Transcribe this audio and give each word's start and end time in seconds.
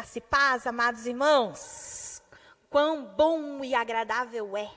Graça 0.00 0.16
e 0.16 0.22
paz, 0.22 0.66
amados 0.66 1.04
irmãos. 1.04 2.22
Quão 2.70 3.04
bom 3.04 3.62
e 3.62 3.74
agradável 3.74 4.56
é 4.56 4.70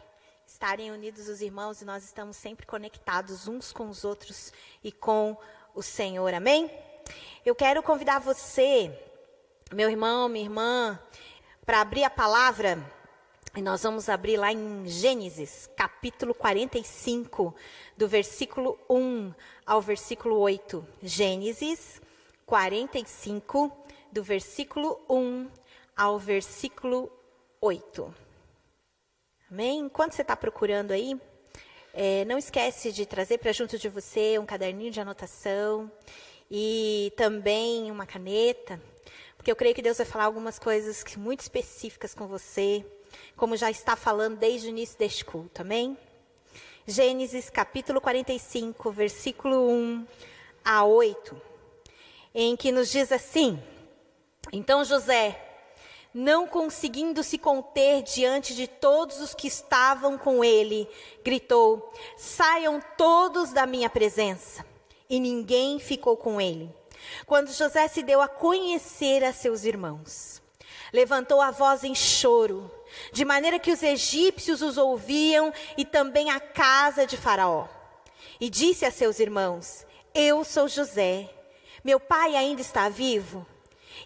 estarem 0.45 0.91
unidos 0.91 1.29
os 1.29 1.39
irmãos 1.39 1.81
e 1.81 1.85
nós 1.85 2.03
estamos 2.03 2.35
sempre 2.35 2.65
conectados 2.65 3.47
uns 3.47 3.71
com 3.71 3.87
os 3.87 4.03
outros 4.03 4.51
e 4.83 4.91
com 4.91 5.37
o 5.73 5.81
Senhor. 5.81 6.33
Amém? 6.33 6.69
Eu 7.45 7.55
quero 7.55 7.81
convidar 7.81 8.19
você, 8.19 8.91
meu 9.71 9.89
irmão, 9.89 10.27
minha 10.27 10.43
irmã, 10.43 10.99
para 11.65 11.79
abrir 11.79 12.03
a 12.03 12.09
palavra. 12.09 12.77
E 13.55 13.61
nós 13.61 13.81
vamos 13.81 14.09
abrir 14.09 14.35
lá 14.35 14.51
em 14.51 14.85
Gênesis, 14.85 15.69
capítulo 15.77 16.33
45, 16.33 17.55
do 17.95 18.09
versículo 18.09 18.77
1 18.89 19.33
ao 19.65 19.79
versículo 19.81 20.37
8. 20.37 20.85
Gênesis 21.01 22.01
45, 22.45 23.82
do 24.13 24.23
versículo 24.23 25.01
1 25.09 25.49
ao 25.97 26.19
versículo 26.19 27.11
8. 27.59 28.13
Amém? 29.49 29.79
Enquanto 29.79 30.13
você 30.13 30.21
está 30.21 30.35
procurando 30.35 30.91
aí, 30.91 31.19
é, 31.91 32.23
não 32.25 32.37
esquece 32.37 32.91
de 32.91 33.07
trazer 33.07 33.39
para 33.39 33.51
junto 33.51 33.77
de 33.77 33.89
você 33.89 34.37
um 34.37 34.45
caderninho 34.45 34.91
de 34.91 35.01
anotação 35.01 35.91
e 36.49 37.11
também 37.17 37.89
uma 37.89 38.05
caneta, 38.05 38.79
porque 39.35 39.51
eu 39.51 39.55
creio 39.55 39.73
que 39.73 39.81
Deus 39.81 39.97
vai 39.97 40.05
falar 40.05 40.25
algumas 40.25 40.59
coisas 40.59 41.03
muito 41.17 41.39
específicas 41.39 42.13
com 42.13 42.27
você, 42.27 42.85
como 43.35 43.57
já 43.57 43.71
está 43.71 43.95
falando 43.95 44.37
desde 44.37 44.67
o 44.67 44.69
início 44.69 44.97
deste 44.97 45.25
culto. 45.25 45.63
Amém? 45.63 45.97
Gênesis 46.85 47.49
capítulo 47.49 47.99
45, 47.99 48.91
versículo 48.91 49.67
1 49.69 50.05
a 50.63 50.85
8, 50.85 51.41
em 52.35 52.55
que 52.55 52.71
nos 52.71 52.91
diz 52.91 53.11
assim: 53.11 53.59
então 54.53 54.85
José, 54.85 55.35
não 56.13 56.45
conseguindo 56.45 57.23
se 57.23 57.39
conter 57.39 58.03
diante 58.03 58.53
de 58.53 58.67
todos 58.67 59.19
os 59.19 59.33
que 59.33 59.47
estavam 59.47 60.15
com 60.15 60.43
ele, 60.43 60.87
gritou: 61.23 61.91
Saiam 62.15 62.79
todos 62.95 63.51
da 63.51 63.65
minha 63.65 63.89
presença. 63.89 64.63
E 65.09 65.19
ninguém 65.19 65.79
ficou 65.79 66.15
com 66.15 66.39
ele. 66.39 66.69
Quando 67.25 67.51
José 67.51 67.87
se 67.87 68.03
deu 68.03 68.21
a 68.21 68.27
conhecer 68.27 69.23
a 69.23 69.33
seus 69.33 69.63
irmãos, 69.63 70.39
levantou 70.93 71.41
a 71.41 71.49
voz 71.49 71.83
em 71.83 71.95
choro, 71.95 72.71
de 73.11 73.25
maneira 73.25 73.57
que 73.57 73.71
os 73.71 73.81
egípcios 73.81 74.61
os 74.61 74.77
ouviam 74.77 75.51
e 75.75 75.83
também 75.83 76.29
a 76.29 76.39
casa 76.39 77.07
de 77.07 77.17
Faraó. 77.17 77.67
E 78.39 78.51
disse 78.51 78.85
a 78.85 78.91
seus 78.91 79.19
irmãos: 79.19 79.83
Eu 80.13 80.43
sou 80.43 80.67
José. 80.67 81.27
Meu 81.83 81.99
pai 81.99 82.35
ainda 82.35 82.61
está 82.61 82.87
vivo? 82.87 83.45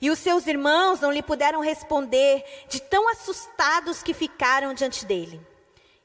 E 0.02 0.10
os 0.10 0.20
seus 0.20 0.46
irmãos 0.48 1.00
não 1.00 1.12
lhe 1.12 1.24
puderam 1.24 1.62
responder, 1.62 2.44
de 2.70 2.80
tão 2.82 3.10
assustados 3.10 4.04
que 4.04 4.14
ficaram 4.14 4.74
diante 4.74 5.06
dele. 5.06 5.42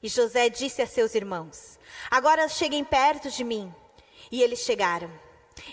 E 0.02 0.08
José 0.08 0.48
disse 0.48 0.82
a 0.82 0.86
seus 0.86 1.14
irmãos: 1.14 1.78
Agora 2.10 2.48
cheguem 2.48 2.84
perto 2.84 3.30
de 3.30 3.44
mim. 3.44 3.72
E 4.30 4.42
eles 4.42 4.60
chegaram. 4.60 5.10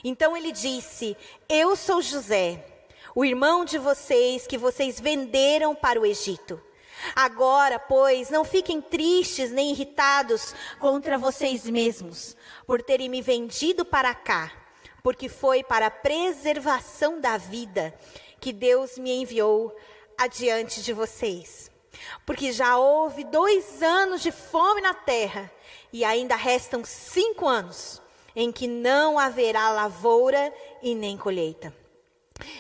Então 0.04 0.36
ele 0.36 0.52
disse: 0.52 1.16
Eu 1.48 1.76
sou 1.76 2.02
José, 2.02 2.64
o 3.16 3.24
irmão 3.24 3.64
de 3.64 3.78
vocês 3.78 4.46
que 4.46 4.58
vocês 4.58 5.00
venderam 5.00 5.74
para 5.74 6.00
o 6.00 6.06
Egito. 6.06 6.62
Agora, 7.16 7.80
pois, 7.80 8.30
não 8.30 8.44
fiquem 8.44 8.82
tristes 8.82 9.52
nem 9.52 9.72
irritados 9.72 10.54
contra 10.80 11.18
vocês 11.18 11.64
mesmos, 11.64 12.36
por 12.68 12.82
terem 12.82 13.08
me 13.08 13.22
vendido 13.22 13.86
para 13.86 14.14
cá 14.14 14.59
porque 15.04 15.30
foi 15.30 15.64
para 15.64 15.88
a 15.88 15.92
preservação 15.92 17.20
da 17.20 17.38
vida 17.38 17.94
que 18.40 18.54
Deus 18.54 18.98
me 18.98 19.12
enviou 19.12 19.76
adiante 20.18 20.82
de 20.82 20.94
vocês. 20.94 21.70
Porque 22.26 22.52
já 22.52 22.78
houve 22.78 23.24
dois 23.24 23.82
anos 23.82 24.22
de 24.22 24.32
fome 24.32 24.82
na 24.82 24.94
terra 24.94 25.52
e 25.92 26.06
ainda 26.06 26.36
restam 26.36 26.84
cinco 26.86 27.48
anos 27.48 28.02
em 28.36 28.52
que 28.52 28.68
não 28.68 29.18
haverá 29.18 29.72
lavoura 29.72 30.54
e 30.82 30.96
nem 30.96 31.18
colheita. 31.18 31.74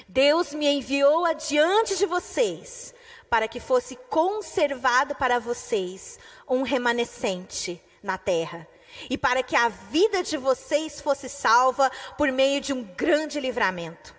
Deus 0.07 0.53
me 0.53 0.67
enviou 0.67 1.25
adiante 1.25 1.95
de 1.95 2.06
vocês 2.06 2.94
para 3.29 3.47
que 3.47 3.59
fosse 3.59 3.95
conservado 4.09 5.16
para 5.16 5.39
vocês 5.39 6.19
um 6.47 6.63
remanescente 6.63 7.81
na 8.01 8.17
terra 8.17 8.67
e 9.09 9.17
para 9.17 9.44
que 9.44 9.55
a 9.55 9.69
vida 9.69 10.23
de 10.23 10.38
vocês 10.38 11.01
fosse 11.01 11.29
salva 11.29 11.91
por 12.17 12.31
meio 12.31 12.61
de 12.61 12.73
um 12.73 12.83
grande 12.83 13.39
livramento. 13.39 14.16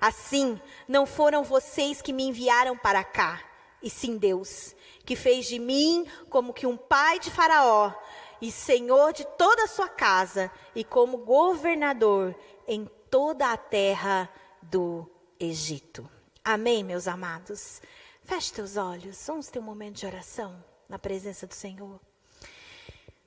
Assim, 0.00 0.60
não 0.86 1.06
foram 1.06 1.42
vocês 1.42 2.00
que 2.00 2.12
me 2.12 2.24
enviaram 2.24 2.76
para 2.76 3.02
cá, 3.02 3.40
e 3.82 3.90
sim 3.90 4.16
Deus, 4.16 4.74
que 5.04 5.16
fez 5.16 5.46
de 5.46 5.58
mim 5.58 6.06
como 6.28 6.52
que 6.52 6.66
um 6.66 6.76
pai 6.76 7.18
de 7.18 7.30
Faraó 7.30 7.92
e 8.40 8.52
senhor 8.52 9.12
de 9.12 9.24
toda 9.36 9.64
a 9.64 9.68
sua 9.68 9.88
casa 9.88 10.50
e 10.74 10.84
como 10.84 11.18
governador 11.18 12.34
em 12.66 12.88
toda 13.10 13.52
a 13.52 13.56
terra 13.56 14.28
do 14.62 15.10
Egito. 15.40 16.08
Amém, 16.44 16.84
meus 16.84 17.08
amados. 17.08 17.80
Feche 18.22 18.52
teus 18.52 18.76
olhos, 18.76 19.24
vamos 19.26 19.48
ter 19.48 19.58
um 19.58 19.62
momento 19.62 19.96
de 19.96 20.06
oração 20.06 20.62
na 20.88 20.98
presença 20.98 21.46
do 21.46 21.54
Senhor. 21.54 22.00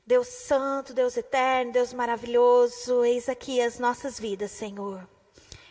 Deus 0.06 0.28
Santo, 0.28 0.94
Deus 0.94 1.16
Eterno, 1.16 1.72
Deus 1.72 1.94
maravilhoso, 1.94 3.04
eis 3.04 3.30
aqui 3.30 3.62
as 3.62 3.78
nossas 3.78 4.20
vidas, 4.20 4.52
Senhor. 4.52 5.08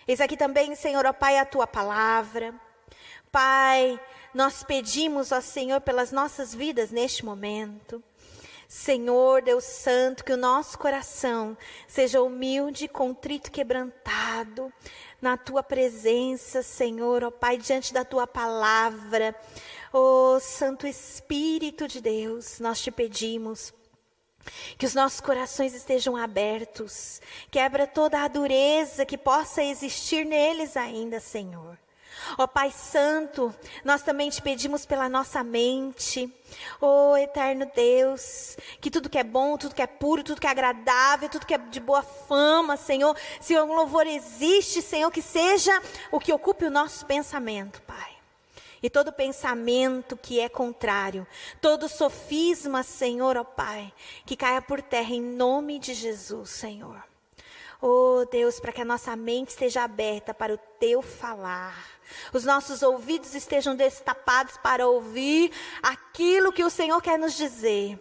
Eis 0.06 0.20
aqui 0.20 0.36
também, 0.36 0.74
Senhor, 0.74 1.04
ó 1.04 1.12
Pai, 1.12 1.36
a 1.36 1.44
tua 1.44 1.66
palavra. 1.66 2.54
Pai, 3.32 4.00
nós 4.32 4.62
pedimos, 4.62 5.32
ó 5.32 5.40
Senhor, 5.40 5.80
pelas 5.80 6.12
nossas 6.12 6.54
vidas 6.54 6.90
neste 6.90 7.24
momento. 7.24 8.02
Senhor, 8.68 9.42
Deus 9.42 9.64
Santo, 9.64 10.24
que 10.24 10.32
o 10.32 10.36
nosso 10.36 10.78
coração 10.78 11.58
seja 11.88 12.22
humilde, 12.22 12.86
contrito, 12.86 13.50
quebrantado 13.50 14.72
na 15.20 15.36
tua 15.36 15.60
presença, 15.60 16.62
Senhor, 16.62 17.24
ó 17.24 17.32
Pai, 17.32 17.58
diante 17.58 17.92
da 17.92 18.04
tua 18.04 18.28
palavra. 18.28 19.34
Ó 19.92 20.38
Santo 20.38 20.86
Espírito 20.86 21.88
de 21.88 22.00
Deus, 22.00 22.60
nós 22.60 22.80
te 22.80 22.92
pedimos 22.92 23.74
que 24.78 24.86
os 24.86 24.94
nossos 24.94 25.20
corações 25.20 25.74
estejam 25.74 26.16
abertos, 26.16 27.20
quebra 27.50 27.86
toda 27.86 28.22
a 28.22 28.28
dureza 28.28 29.04
que 29.04 29.18
possa 29.18 29.62
existir 29.62 30.24
neles 30.24 30.76
ainda, 30.76 31.20
Senhor. 31.20 31.78
Ó 32.36 32.46
Pai 32.46 32.70
Santo, 32.70 33.54
nós 33.84 34.02
também 34.02 34.30
te 34.30 34.42
pedimos 34.42 34.84
pela 34.84 35.08
nossa 35.08 35.42
mente, 35.42 36.30
ó 36.80 37.16
Eterno 37.16 37.70
Deus, 37.74 38.56
que 38.80 38.90
tudo 38.90 39.08
que 39.08 39.18
é 39.18 39.24
bom, 39.24 39.56
tudo 39.56 39.74
que 39.74 39.82
é 39.82 39.86
puro, 39.86 40.22
tudo 40.22 40.40
que 40.40 40.46
é 40.46 40.50
agradável, 40.50 41.28
tudo 41.28 41.46
que 41.46 41.54
é 41.54 41.58
de 41.58 41.80
boa 41.80 42.02
fama, 42.02 42.76
Senhor, 42.76 43.16
se 43.40 43.56
o 43.56 43.64
louvor 43.64 44.06
existe, 44.06 44.82
Senhor, 44.82 45.10
que 45.10 45.22
seja 45.22 45.80
o 46.10 46.20
que 46.20 46.32
ocupe 46.32 46.64
o 46.64 46.70
nosso 46.70 47.06
pensamento, 47.06 47.80
Pai. 47.82 48.19
E 48.82 48.88
todo 48.88 49.12
pensamento 49.12 50.16
que 50.16 50.40
é 50.40 50.48
contrário, 50.48 51.26
todo 51.60 51.88
sofisma, 51.88 52.82
Senhor, 52.82 53.36
ó 53.36 53.44
Pai, 53.44 53.92
que 54.24 54.36
caia 54.36 54.62
por 54.62 54.80
terra 54.80 55.12
em 55.12 55.20
nome 55.20 55.78
de 55.78 55.92
Jesus, 55.92 56.50
Senhor. 56.50 57.02
Oh 57.82 58.26
Deus, 58.30 58.60
para 58.60 58.72
que 58.72 58.82
a 58.82 58.84
nossa 58.84 59.16
mente 59.16 59.50
esteja 59.50 59.82
aberta 59.82 60.34
para 60.34 60.52
o 60.52 60.58
teu 60.78 61.00
falar. 61.00 61.98
Os 62.32 62.44
nossos 62.44 62.82
ouvidos 62.82 63.34
estejam 63.34 63.74
destapados 63.74 64.58
para 64.58 64.86
ouvir 64.86 65.50
aquilo 65.82 66.52
que 66.52 66.62
o 66.62 66.68
Senhor 66.68 67.00
quer 67.00 67.18
nos 67.18 67.34
dizer. 67.34 67.98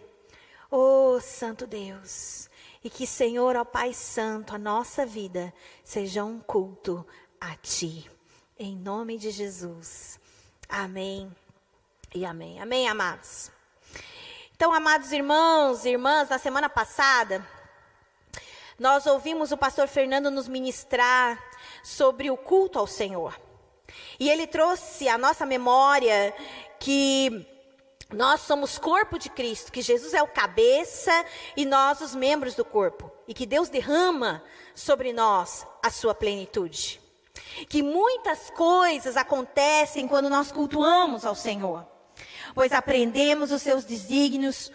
Oh 0.70 1.18
Santo 1.20 1.66
Deus. 1.66 2.50
E 2.84 2.90
que, 2.90 3.06
Senhor, 3.06 3.56
ó 3.56 3.64
Pai 3.64 3.94
Santo, 3.94 4.54
a 4.54 4.58
nossa 4.58 5.06
vida 5.06 5.52
seja 5.82 6.24
um 6.24 6.40
culto 6.40 7.06
a 7.40 7.56
Ti. 7.56 8.10
Em 8.58 8.76
nome 8.76 9.16
de 9.16 9.30
Jesus. 9.30 10.19
Amém 10.70 11.34
e 12.14 12.24
amém. 12.24 12.60
Amém, 12.60 12.88
amados. 12.88 13.50
Então, 14.54 14.72
amados 14.72 15.10
irmãos 15.10 15.84
e 15.84 15.90
irmãs, 15.90 16.28
na 16.28 16.38
semana 16.38 16.68
passada, 16.68 17.44
nós 18.78 19.04
ouvimos 19.04 19.50
o 19.50 19.56
pastor 19.56 19.88
Fernando 19.88 20.30
nos 20.30 20.46
ministrar 20.46 21.42
sobre 21.82 22.30
o 22.30 22.36
culto 22.36 22.78
ao 22.78 22.86
Senhor. 22.86 23.36
E 24.18 24.30
ele 24.30 24.46
trouxe 24.46 25.08
à 25.08 25.18
nossa 25.18 25.44
memória 25.44 26.32
que 26.78 27.44
nós 28.12 28.42
somos 28.42 28.78
corpo 28.78 29.18
de 29.18 29.28
Cristo, 29.28 29.72
que 29.72 29.82
Jesus 29.82 30.14
é 30.14 30.22
o 30.22 30.28
cabeça 30.28 31.24
e 31.56 31.64
nós 31.64 32.00
os 32.00 32.14
membros 32.14 32.54
do 32.54 32.64
corpo, 32.64 33.10
e 33.26 33.34
que 33.34 33.44
Deus 33.44 33.68
derrama 33.68 34.40
sobre 34.72 35.12
nós 35.12 35.66
a 35.82 35.90
sua 35.90 36.14
plenitude 36.14 37.00
que 37.68 37.82
muitas 37.82 38.50
coisas 38.50 39.16
acontecem 39.16 40.08
quando 40.08 40.30
nós 40.30 40.52
cultuamos 40.52 41.24
ao 41.24 41.34
Senhor, 41.34 41.86
pois 42.54 42.72
aprendemos 42.72 43.52
os 43.52 43.62
seus 43.62 43.84
desígnios, 43.84 44.70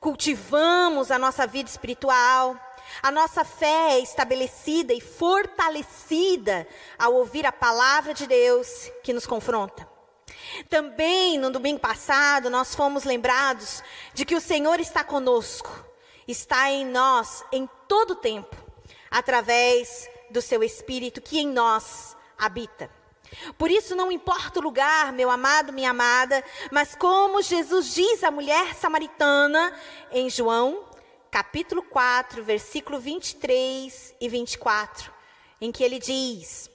cultivamos 0.00 1.10
a 1.10 1.18
nossa 1.18 1.46
vida 1.46 1.68
espiritual, 1.68 2.56
A 3.02 3.10
nossa 3.10 3.44
fé 3.44 3.92
é 3.92 4.00
estabelecida 4.00 4.92
e 4.92 5.00
fortalecida 5.00 6.66
ao 6.98 7.14
ouvir 7.14 7.46
a 7.46 7.52
palavra 7.52 8.12
de 8.12 8.26
Deus 8.26 8.90
que 9.02 9.12
nos 9.12 9.26
confronta. 9.26 9.88
Também 10.68 11.38
no 11.38 11.50
domingo 11.50 11.80
passado, 11.80 12.50
nós 12.50 12.74
fomos 12.74 13.04
lembrados 13.04 13.82
de 14.14 14.24
que 14.24 14.34
o 14.34 14.40
Senhor 14.40 14.80
está 14.80 15.04
conosco, 15.04 15.70
está 16.26 16.70
em 16.70 16.84
nós 16.84 17.44
em 17.52 17.68
todo 17.88 18.12
o 18.12 18.16
tempo, 18.16 18.56
através 19.10 20.08
do 20.30 20.40
seu 20.40 20.62
Espírito 20.62 21.20
que 21.20 21.38
em 21.38 21.48
nós 21.48 22.16
habita. 22.40 22.90
Por 23.56 23.70
isso 23.70 23.94
não 23.94 24.10
importa 24.10 24.58
o 24.58 24.62
lugar, 24.62 25.12
meu 25.12 25.30
amado, 25.30 25.72
minha 25.72 25.90
amada, 25.90 26.42
mas 26.72 26.94
como 26.96 27.42
Jesus 27.42 27.94
diz 27.94 28.24
à 28.24 28.30
mulher 28.30 28.74
samaritana 28.74 29.72
em 30.10 30.28
João, 30.28 30.84
capítulo 31.30 31.82
4, 31.82 32.42
versículo 32.42 32.98
23 32.98 34.16
e 34.20 34.28
24, 34.28 35.12
em 35.60 35.70
que 35.70 35.84
ele 35.84 36.00
diz: 36.00 36.68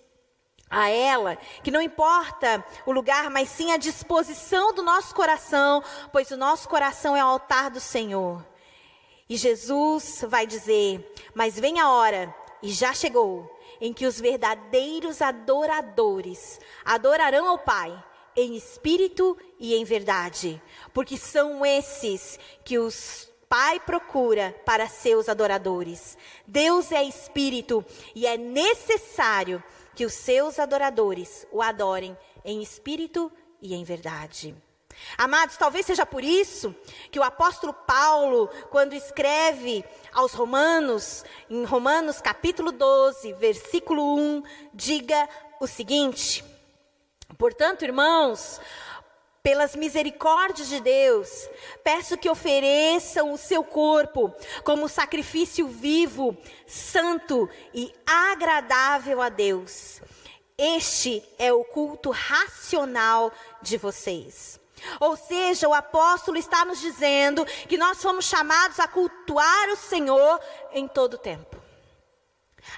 a 0.69 0.89
ela, 0.89 1.38
que 1.63 1.71
não 1.71 1.81
importa 1.81 2.63
o 2.85 2.91
lugar, 2.91 3.29
mas 3.29 3.50
sim 3.50 3.71
a 3.71 3.77
disposição 3.77 4.73
do 4.73 4.81
nosso 4.81 5.13
coração, 5.13 5.83
pois 6.12 6.31
o 6.31 6.38
nosso 6.38 6.67
coração 6.67 7.15
é 7.15 7.23
o 7.23 7.27
altar 7.27 7.69
do 7.69 7.79
Senhor. 7.79 8.45
E 9.29 9.38
Jesus 9.38 10.23
vai 10.27 10.45
dizer: 10.47 11.13
Mas 11.33 11.59
vem 11.59 11.79
a 11.79 11.89
hora, 11.89 12.33
e 12.62 12.71
já 12.71 12.94
chegou, 12.94 13.54
em 13.80 13.94
que 13.94 14.06
os 14.06 14.19
verdadeiros 14.19 15.22
adoradores 15.22 16.60
adorarão 16.83 17.48
ao 17.48 17.60
Pai 17.60 18.04
em 18.36 18.56
espírito 18.56 19.38
e 19.60 19.75
em 19.75 19.86
verdade, 19.86 20.62
porque 20.94 21.18
são 21.18 21.66
esses 21.66 22.39
que 22.63 22.77
os 22.77 23.30
Pai 23.48 23.80
procura 23.80 24.56
para 24.66 24.88
seus 24.89 25.30
adoradores. 25.30 26.18
Deus 26.48 26.92
é 26.92 27.04
espírito 27.04 27.86
e 28.13 28.25
é 28.25 28.36
necessário 28.38 29.63
que 29.95 30.04
os 30.04 30.13
seus 30.13 30.60
adoradores 30.60 31.48
o 31.51 31.62
adorem 31.62 32.18
em 32.44 32.62
espírito 32.62 33.31
e 33.62 33.74
em 33.74 33.83
verdade. 33.83 34.56
Amados, 35.18 35.57
talvez 35.57 35.86
seja 35.86 36.06
por 36.06 36.24
isso 36.24 36.75
que 37.12 37.19
o 37.19 37.24
apóstolo 37.24 37.74
Paulo, 37.74 38.50
quando 38.69 38.94
escreve 38.94 39.83
aos 40.13 40.33
Romanos, 40.33 41.24
em 41.50 41.63
Romanos 41.63 42.21
capítulo 42.21 42.71
12, 42.71 43.33
versículo 43.33 44.15
1, 44.18 44.44
diga 44.74 45.30
o 45.59 45.68
seguinte: 45.68 46.44
Portanto, 47.38 47.83
irmãos, 47.83 48.59
pelas 49.45 49.75
misericórdias 49.75 50.68
de 50.68 50.80
Deus, 50.80 51.30
peço 51.83 52.18
que 52.18 52.27
ofereçam 52.27 53.31
o 53.31 53.38
seu 53.38 53.63
corpo 53.63 54.33
como 54.63 54.89
sacrifício 54.89 55.68
vivo, 55.68 56.36
santo 56.65 57.48
e 57.71 57.94
agradável 58.06 59.21
a 59.21 59.30
Deus. 59.30 60.01
Este 60.57 61.24
é 61.38 61.53
o 61.53 61.63
culto 61.63 62.09
racional 62.09 63.31
de 63.62 63.77
vocês. 63.77 64.59
Ou 64.99 65.15
seja, 65.15 65.67
o 65.67 65.73
apóstolo 65.73 66.37
está 66.37 66.65
nos 66.65 66.79
dizendo 66.79 67.45
que 67.45 67.77
nós 67.77 68.01
fomos 68.01 68.25
chamados 68.25 68.79
a 68.79 68.87
cultuar 68.87 69.69
o 69.69 69.75
Senhor 69.75 70.39
em 70.71 70.87
todo 70.87 71.17
tempo. 71.17 71.57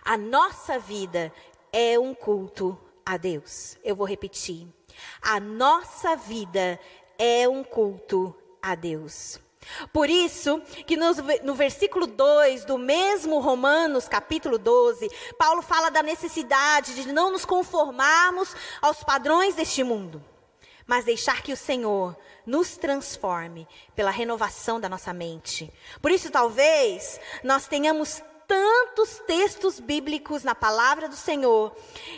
A 0.04 0.18
nossa 0.18 0.80
vida 0.80 1.32
é 1.72 1.98
um 1.98 2.14
culto 2.14 2.78
a 3.06 3.18
Deus. 3.18 3.78
Eu 3.84 3.96
vou 3.96 4.08
repetir. 4.08 4.68
A 5.22 5.40
nossa 5.40 6.16
vida 6.16 6.80
é 7.18 7.48
um 7.48 7.64
culto 7.64 8.36
a 8.62 8.76
Deus. 8.76 9.40
Por 9.92 10.10
isso, 10.10 10.62
que 10.86 10.96
no, 10.96 11.14
no, 11.44 11.54
versículo 11.54 12.08
2 12.08 12.66
do 12.66 12.78
mesmo 12.78 13.40
Romanos, 13.40 14.08
capítulo 14.08 14.58
12, 14.58 15.10
Paulo 15.38 15.62
fala 15.62 15.90
da 15.90 16.02
necessidade 16.02 16.96
de 16.96 17.12
não 17.12 17.32
nos 17.32 17.44
conformarmos 17.44 18.56
aos 18.82 19.04
padrões 19.04 19.56
deste 19.56 19.84
mundo, 19.84 20.24
mas 20.88 21.06
deixar 21.06 21.44
que 21.44 21.52
o 21.52 21.58
Senhor 21.58 22.16
nos 22.46 22.78
transforme 22.78 23.68
pela 23.94 24.10
renovação 24.10 24.80
da 24.80 24.88
nossa 24.88 25.14
mente. 25.14 25.72
Por 26.02 26.10
isso, 26.10 26.32
talvez, 26.32 27.20
nós 27.44 27.68
tenhamos 27.68 28.24
tantos 28.48 29.20
textos 29.28 29.80
bíblicos 29.80 30.44
na 30.44 30.56
palavra 30.56 31.10
do 31.10 31.16
Senhor 31.16 31.76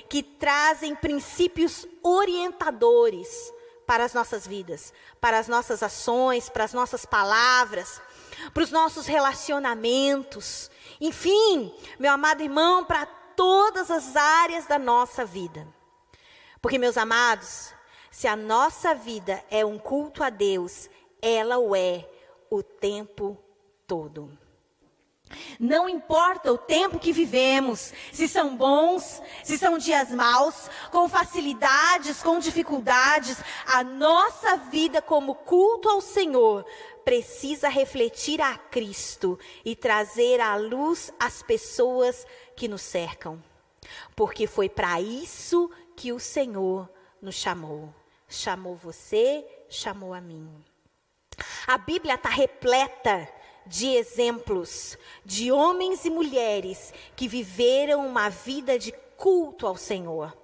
que 0.08 0.22
trazem 0.22 0.96
princípios 0.96 1.88
orientadores 2.04 3.52
para 3.88 4.06
as 4.06 4.14
nossas 4.14 4.46
vidas, 4.46 4.94
para 5.20 5.40
as 5.40 5.48
nossas 5.48 5.82
ações, 5.82 6.48
para 6.48 6.64
as 6.64 6.74
nossas 6.74 7.08
palavras, 7.08 8.00
para 8.54 8.62
os 8.62 8.70
nossos 8.70 9.08
relacionamentos, 9.08 10.70
enfim, 11.02 11.74
meu 11.98 12.12
amado 12.12 12.44
irmão, 12.44 12.86
para 12.86 13.08
todas 13.36 13.90
as 13.90 14.16
áreas 14.16 14.68
da 14.68 14.78
nossa 14.78 15.26
vida. 15.26 15.68
Porque, 16.62 16.78
meus 16.78 16.98
amados, 16.98 17.74
se 18.20 18.28
a 18.28 18.36
nossa 18.36 18.94
vida 18.94 19.42
é 19.50 19.66
um 19.66 19.80
culto 19.80 20.22
a 20.26 20.30
Deus, 20.30 20.90
ela 21.22 21.58
o 21.58 21.74
é 21.74 22.06
o 22.50 22.62
tempo 22.62 23.38
todo. 23.88 24.38
Não 25.58 25.88
importa 25.88 26.52
o 26.52 26.58
tempo 26.58 27.00
que 27.00 27.14
vivemos, 27.14 27.94
se 28.12 28.28
são 28.28 28.58
bons, 28.58 29.22
se 29.42 29.58
são 29.58 29.78
dias 29.78 30.12
maus, 30.12 30.70
com 30.92 31.08
facilidades, 31.08 32.22
com 32.22 32.40
dificuldades, 32.40 33.38
a 33.66 33.86
nossa 33.86 34.58
vida 34.70 35.02
como 35.02 35.34
culto 35.34 35.88
ao 35.88 36.02
Senhor 36.02 36.66
precisa 37.06 37.70
refletir 37.70 38.42
a 38.42 38.58
Cristo 38.58 39.40
e 39.64 39.78
trazer 39.78 40.42
à 40.42 40.58
luz 40.58 41.10
as 41.18 41.42
pessoas 41.42 42.28
que 42.54 42.68
nos 42.68 42.82
cercam. 42.82 43.42
Porque 44.14 44.46
foi 44.46 44.68
para 44.68 45.00
isso 45.00 45.72
que 45.96 46.12
o 46.12 46.20
Senhor 46.20 46.90
nos 47.22 47.36
chamou. 47.36 47.98
Chamou 48.30 48.76
você, 48.76 49.46
chamou 49.68 50.14
a 50.14 50.22
mim. 50.22 50.48
A 51.68 51.78
Bíblia 51.78 52.16
está 52.16 52.30
repleta 52.30 53.28
de 53.66 53.88
exemplos 53.88 54.98
de 55.26 55.52
homens 55.52 56.06
e 56.06 56.10
mulheres 56.10 56.94
que 57.16 57.28
viveram 57.28 58.06
uma 58.06 58.30
vida 58.30 58.80
de 58.80 58.92
culto 59.18 59.68
ao 59.68 59.76
Senhor. 59.76 60.36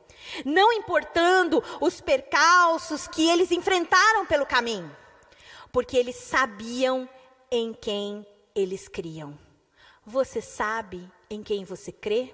Não 0.43 0.73
importando 0.73 1.63
os 1.79 2.01
percalços 2.01 3.07
que 3.07 3.29
eles 3.29 3.51
enfrentaram 3.51 4.25
pelo 4.25 4.45
caminho, 4.45 4.95
porque 5.71 5.97
eles 5.97 6.15
sabiam 6.15 7.07
em 7.51 7.73
quem 7.73 8.25
eles 8.53 8.87
criam. 8.87 9.37
Você 10.05 10.41
sabe 10.41 11.09
em 11.29 11.41
quem 11.43 11.63
você 11.63 11.91
crê? 11.91 12.33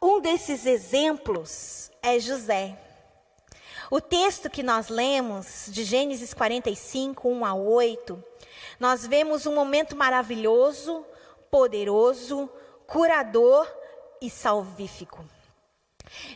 Um 0.00 0.20
desses 0.20 0.66
exemplos 0.66 1.90
é 2.02 2.18
José. 2.18 2.85
O 3.90 4.00
texto 4.00 4.50
que 4.50 4.62
nós 4.62 4.88
lemos, 4.88 5.66
de 5.68 5.84
Gênesis 5.84 6.34
45, 6.34 7.28
1 7.28 7.44
a 7.44 7.54
8, 7.54 8.24
nós 8.80 9.06
vemos 9.06 9.46
um 9.46 9.54
momento 9.54 9.94
maravilhoso, 9.94 11.04
poderoso, 11.50 12.50
curador 12.86 13.70
e 14.20 14.28
salvífico. 14.28 15.24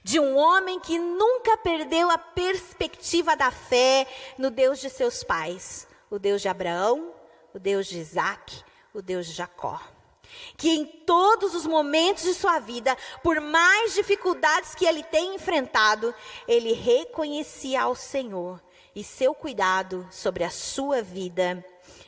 De 0.02 0.21
um 0.21 0.37
homem 0.37 0.78
que 0.78 0.99
nunca 0.99 1.57
perdeu 1.57 2.11
a 2.11 2.19
perspectiva 2.19 3.37
da 3.37 3.50
fé 3.50 4.07
no 4.38 4.50
Deus 4.50 4.80
de 4.80 4.88
seus 4.88 5.25
pais, 5.25 5.88
o 6.09 6.19
Deus 6.19 6.42
de 6.42 6.49
Abraão, 6.49 7.12
o 7.52 7.59
Deus 7.59 7.87
de 7.87 7.99
Isaac, 7.99 8.62
o 8.95 9.02
Deus 9.02 9.26
de 9.26 9.33
Jacó. 9.33 9.80
Que 10.57 10.71
em 10.71 10.85
todos 10.85 11.55
os 11.55 11.67
momentos 11.67 12.25
de 12.25 12.35
sua 12.35 12.59
vida, 12.59 12.97
por 13.23 13.41
mais 13.41 13.95
dificuldades 13.95 14.75
que 14.75 14.87
ele 14.87 15.03
tenha 15.03 15.35
enfrentado, 15.35 16.15
ele 16.47 16.73
reconhecia 16.73 17.83
ao 17.83 17.95
Senhor 17.95 18.61
e 18.95 19.05
seu 19.05 19.35
cuidado 19.35 20.07
sobre 20.11 20.45
a 20.45 20.51
sua 20.51 21.03
vida 21.03 21.65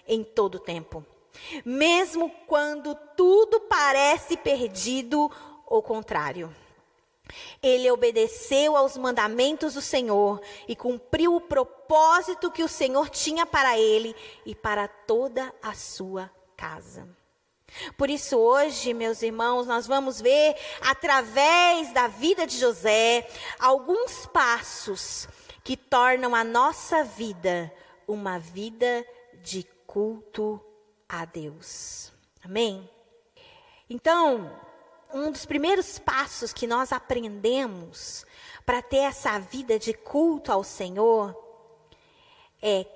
em 0.07 0.23
todo 0.23 0.59
tempo. 0.59 1.05
Mesmo 1.65 2.31
quando 2.47 2.95
tudo 3.17 3.61
parece 3.61 4.37
perdido 4.37 5.31
ou 5.67 5.83
contrário. 5.83 6.55
Ele 7.63 7.91
obedeceu 7.91 8.77
aos 8.77 8.97
mandamentos 8.97 9.75
do 9.75 9.81
Senhor 9.81 10.41
e 10.69 10.77
cumpriu 10.77 11.35
o 11.35 11.41
propósito 11.41 12.51
que 12.51 12.63
o 12.63 12.69
Senhor 12.69 13.09
tinha 13.09 13.47
para 13.47 13.79
ele 13.79 14.15
e 14.45 14.55
para 14.55 14.87
toda 14.87 15.55
a 15.63 15.73
sua 15.73 16.31
casa. 16.57 17.09
Por 17.97 18.11
isso, 18.11 18.37
hoje, 18.37 18.93
meus 18.95 19.23
irmãos, 19.23 19.67
nós 19.67 19.87
vamos 19.87 20.21
ver, 20.21 20.57
através 20.81 21.93
da 21.93 22.07
vida 22.07 22.47
de 22.47 22.59
José, 22.59 23.29
alguns 23.59 24.27
passos 24.27 25.29
que 25.65 25.77
tornam 25.77 26.35
a 26.35 26.45
nossa 26.45 27.05
vida 27.05 27.73
uma 28.07 28.39
vida 28.39 29.07
de 29.43 29.65
culto 29.87 30.61
a 31.09 31.25
Deus. 31.25 32.13
Amém? 32.45 32.89
Então, 33.89 34.51
um 35.13 35.31
dos 35.31 35.45
primeiros 35.45 35.99
passos 35.99 36.53
que 36.53 36.67
nós 36.67 36.93
aprendemos 36.93 38.27
para 38.65 38.81
ter 38.81 38.99
essa 38.99 39.39
vida 39.39 39.79
de 39.79 39.93
culto 39.93 40.51
ao 40.51 40.65
Senhor 40.65 41.37
é 42.61 42.87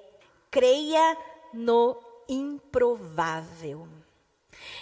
creia 0.50 1.16
no 1.52 1.96
improvável. 2.28 3.88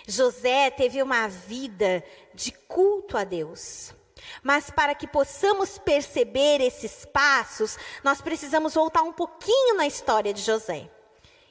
José 0.07 0.71
teve 0.71 1.02
uma 1.02 1.28
vida 1.28 2.04
de 2.35 2.52
culto 2.52 3.16
a 3.16 3.25
Deus. 3.25 3.95
Mas 4.43 4.71
para 4.71 4.95
que 4.95 5.07
possamos 5.07 5.78
perceber 5.78 6.61
esses 6.61 7.04
passos, 7.04 7.78
nós 8.02 8.21
precisamos 8.21 8.75
voltar 8.75 9.02
um 9.02 9.12
pouquinho 9.12 9.76
na 9.76 9.87
história 9.87 10.33
de 10.33 10.40
José. 10.40 10.90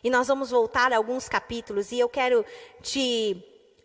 E 0.03 0.10
nós 0.10 0.27
vamos 0.27 0.50
voltar 0.50 0.92
a 0.92 0.98
alguns 0.98 1.30
capítulos 1.30 1.92
e 1.92 2.00
eu 2.00 2.10
quero 2.10 2.46
te 2.82 3.42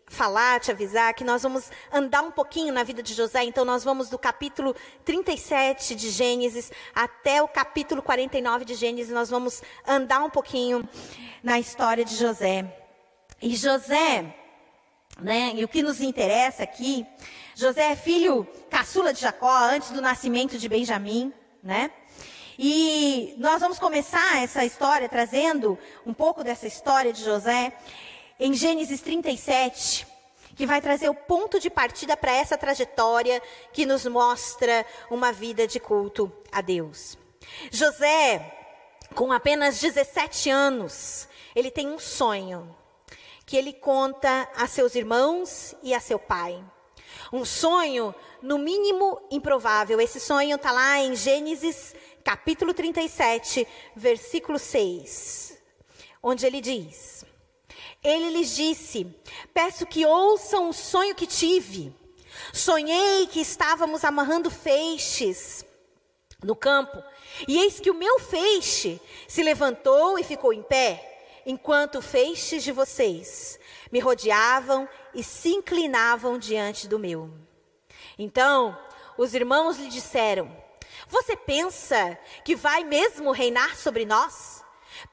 falar, 0.09 0.59
te 0.59 0.71
avisar 0.71 1.13
que 1.13 1.23
nós 1.23 1.43
vamos 1.43 1.71
andar 1.93 2.23
um 2.23 2.31
pouquinho 2.31 2.73
na 2.73 2.83
vida 2.83 3.01
de 3.01 3.13
José. 3.13 3.43
Então 3.43 3.63
nós 3.63 3.83
vamos 3.83 4.09
do 4.09 4.17
capítulo 4.17 4.75
37 5.05 5.95
de 5.95 6.09
Gênesis 6.09 6.71
até 6.93 7.41
o 7.41 7.47
capítulo 7.47 8.01
49 8.01 8.65
de 8.65 8.75
Gênesis, 8.75 9.13
nós 9.13 9.29
vamos 9.29 9.61
andar 9.87 10.21
um 10.23 10.29
pouquinho 10.29 10.87
na 11.41 11.59
história 11.59 12.03
de 12.03 12.15
José. 12.15 12.78
E 13.41 13.55
José, 13.55 14.35
né, 15.21 15.53
e 15.55 15.63
o 15.63 15.67
que 15.67 15.81
nos 15.81 16.01
interessa 16.01 16.63
aqui, 16.63 17.05
José 17.55 17.91
é 17.91 17.95
filho 17.95 18.45
caçula 18.69 19.13
de 19.13 19.21
Jacó 19.21 19.57
antes 19.57 19.91
do 19.91 20.01
nascimento 20.01 20.57
de 20.57 20.67
Benjamim, 20.67 21.33
né? 21.63 21.91
E 22.57 23.35
nós 23.37 23.61
vamos 23.61 23.79
começar 23.79 24.43
essa 24.43 24.65
história 24.65 25.07
trazendo 25.07 25.79
um 26.05 26.13
pouco 26.13 26.43
dessa 26.43 26.67
história 26.67 27.13
de 27.13 27.23
José 27.23 27.71
em 28.37 28.53
Gênesis 28.53 28.99
37, 28.99 30.05
que 30.57 30.65
vai 30.65 30.81
trazer 30.81 31.07
o 31.07 31.15
ponto 31.15 31.57
de 31.61 31.69
partida 31.69 32.17
para 32.17 32.33
essa 32.33 32.57
trajetória 32.57 33.41
que 33.71 33.85
nos 33.85 34.05
mostra 34.05 34.85
uma 35.09 35.31
vida 35.31 35.65
de 35.65 35.79
culto 35.79 36.29
a 36.51 36.59
Deus. 36.59 37.17
José, 37.71 38.53
com 39.15 39.31
apenas 39.31 39.79
17 39.79 40.49
anos, 40.49 41.29
ele 41.55 41.71
tem 41.71 41.87
um 41.87 41.97
sonho 41.99 42.75
que 43.49 43.57
ele 43.57 43.73
conta 43.73 44.47
a 44.55 44.67
seus 44.67 44.93
irmãos 44.93 45.73
e 45.81 45.91
a 45.91 45.99
seu 45.99 46.19
pai. 46.19 46.63
Um 47.33 47.43
sonho, 47.43 48.13
no 48.43 48.59
mínimo, 48.59 49.19
improvável. 49.31 49.99
Esse 49.99 50.19
sonho 50.19 50.55
está 50.55 50.71
lá 50.71 50.99
em 50.99 51.15
Gênesis 51.15 51.95
capítulo 52.23 52.75
37, 52.75 53.67
versículo 53.95 54.59
6, 54.59 55.59
onde 56.21 56.45
ele 56.45 56.61
diz: 56.61 57.25
Ele 58.03 58.29
lhes 58.29 58.55
disse: 58.55 59.07
Peço 59.51 59.87
que 59.87 60.05
ouçam 60.05 60.69
o 60.69 60.73
sonho 60.73 61.15
que 61.15 61.25
tive. 61.25 61.91
Sonhei 62.53 63.25
que 63.25 63.41
estávamos 63.41 64.03
amarrando 64.03 64.51
feixes 64.51 65.65
no 66.43 66.55
campo, 66.55 67.03
e 67.47 67.57
eis 67.57 67.79
que 67.79 67.89
o 67.89 67.95
meu 67.95 68.19
feixe 68.19 69.01
se 69.27 69.41
levantou 69.41 70.19
e 70.19 70.23
ficou 70.23 70.53
em 70.53 70.61
pé, 70.61 71.08
enquanto 71.49 71.99
feixes 71.99 72.63
de 72.63 72.71
vocês 72.71 73.59
me 73.91 73.99
rodeavam 73.99 74.87
e 75.15 75.23
se 75.23 75.49
inclinavam 75.49 76.37
diante 76.37 76.87
do 76.87 76.99
meu. 76.99 77.33
Então, 78.19 78.77
os 79.17 79.33
irmãos 79.33 79.77
lhe 79.77 79.89
disseram: 79.89 80.55
você 81.07 81.35
pensa 81.35 82.17
que 82.45 82.55
vai 82.55 82.83
mesmo 82.83 83.31
reinar 83.31 83.75
sobre 83.75 84.05
nós? 84.05 84.63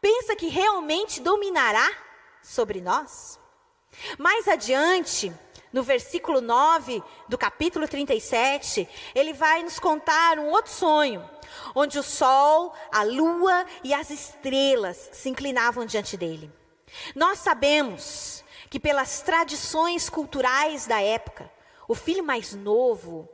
Pensa 0.01 0.37
que 0.37 0.49
realmente 0.49 1.23
dominará 1.23 1.91
sobre 2.43 2.83
nós? 2.83 3.41
Mais 4.19 4.47
adiante, 4.47 5.33
no 5.77 5.83
versículo 5.83 6.41
9 6.41 7.03
do 7.29 7.37
capítulo 7.37 7.87
37, 7.87 8.89
ele 9.15 9.35
vai 9.35 9.63
nos 9.63 9.79
contar 9.79 10.39
um 10.39 10.49
outro 10.49 10.73
sonho, 10.73 11.23
onde 11.75 11.99
o 11.99 12.03
sol, 12.03 12.73
a 12.91 13.03
lua 13.03 13.67
e 13.85 13.93
as 13.93 14.09
estrelas 14.09 15.11
se 15.13 15.29
inclinavam 15.29 15.85
diante 15.85 16.17
dele. 16.17 16.51
Nós 17.15 17.41
sabemos 17.41 18.43
que 18.71 18.81
pelas 18.81 19.21
tradições 19.21 20.09
culturais 20.09 20.87
da 20.87 21.03
época, 21.03 21.53
o 21.87 21.95
filho 21.95 22.25
mais 22.25 22.55
novo 22.55 23.29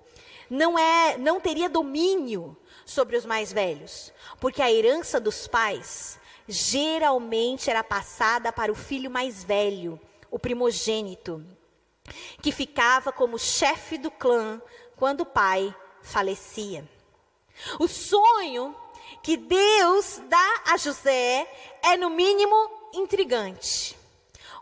não 0.50 0.76
é, 0.76 1.16
não 1.16 1.40
teria 1.40 1.68
domínio 1.68 2.56
sobre 2.84 3.16
os 3.16 3.24
mais 3.24 3.52
velhos, 3.52 4.12
porque 4.40 4.60
a 4.60 4.72
herança 4.72 5.20
dos 5.20 5.46
pais 5.46 6.18
geralmente 6.48 7.70
era 7.70 7.84
passada 7.84 8.52
para 8.52 8.72
o 8.72 8.74
filho 8.74 9.08
mais 9.08 9.44
velho, 9.44 10.00
o 10.28 10.40
primogênito, 10.40 11.46
que 12.40 12.52
ficava 12.52 13.12
como 13.12 13.38
chefe 13.38 13.98
do 13.98 14.10
clã 14.10 14.60
quando 14.96 15.22
o 15.22 15.26
pai 15.26 15.74
falecia. 16.02 16.88
O 17.78 17.86
sonho 17.86 18.74
que 19.22 19.36
Deus 19.36 20.20
dá 20.28 20.62
a 20.66 20.76
José 20.76 21.46
é 21.82 21.96
no 21.96 22.10
mínimo 22.10 22.70
intrigante. 22.92 23.96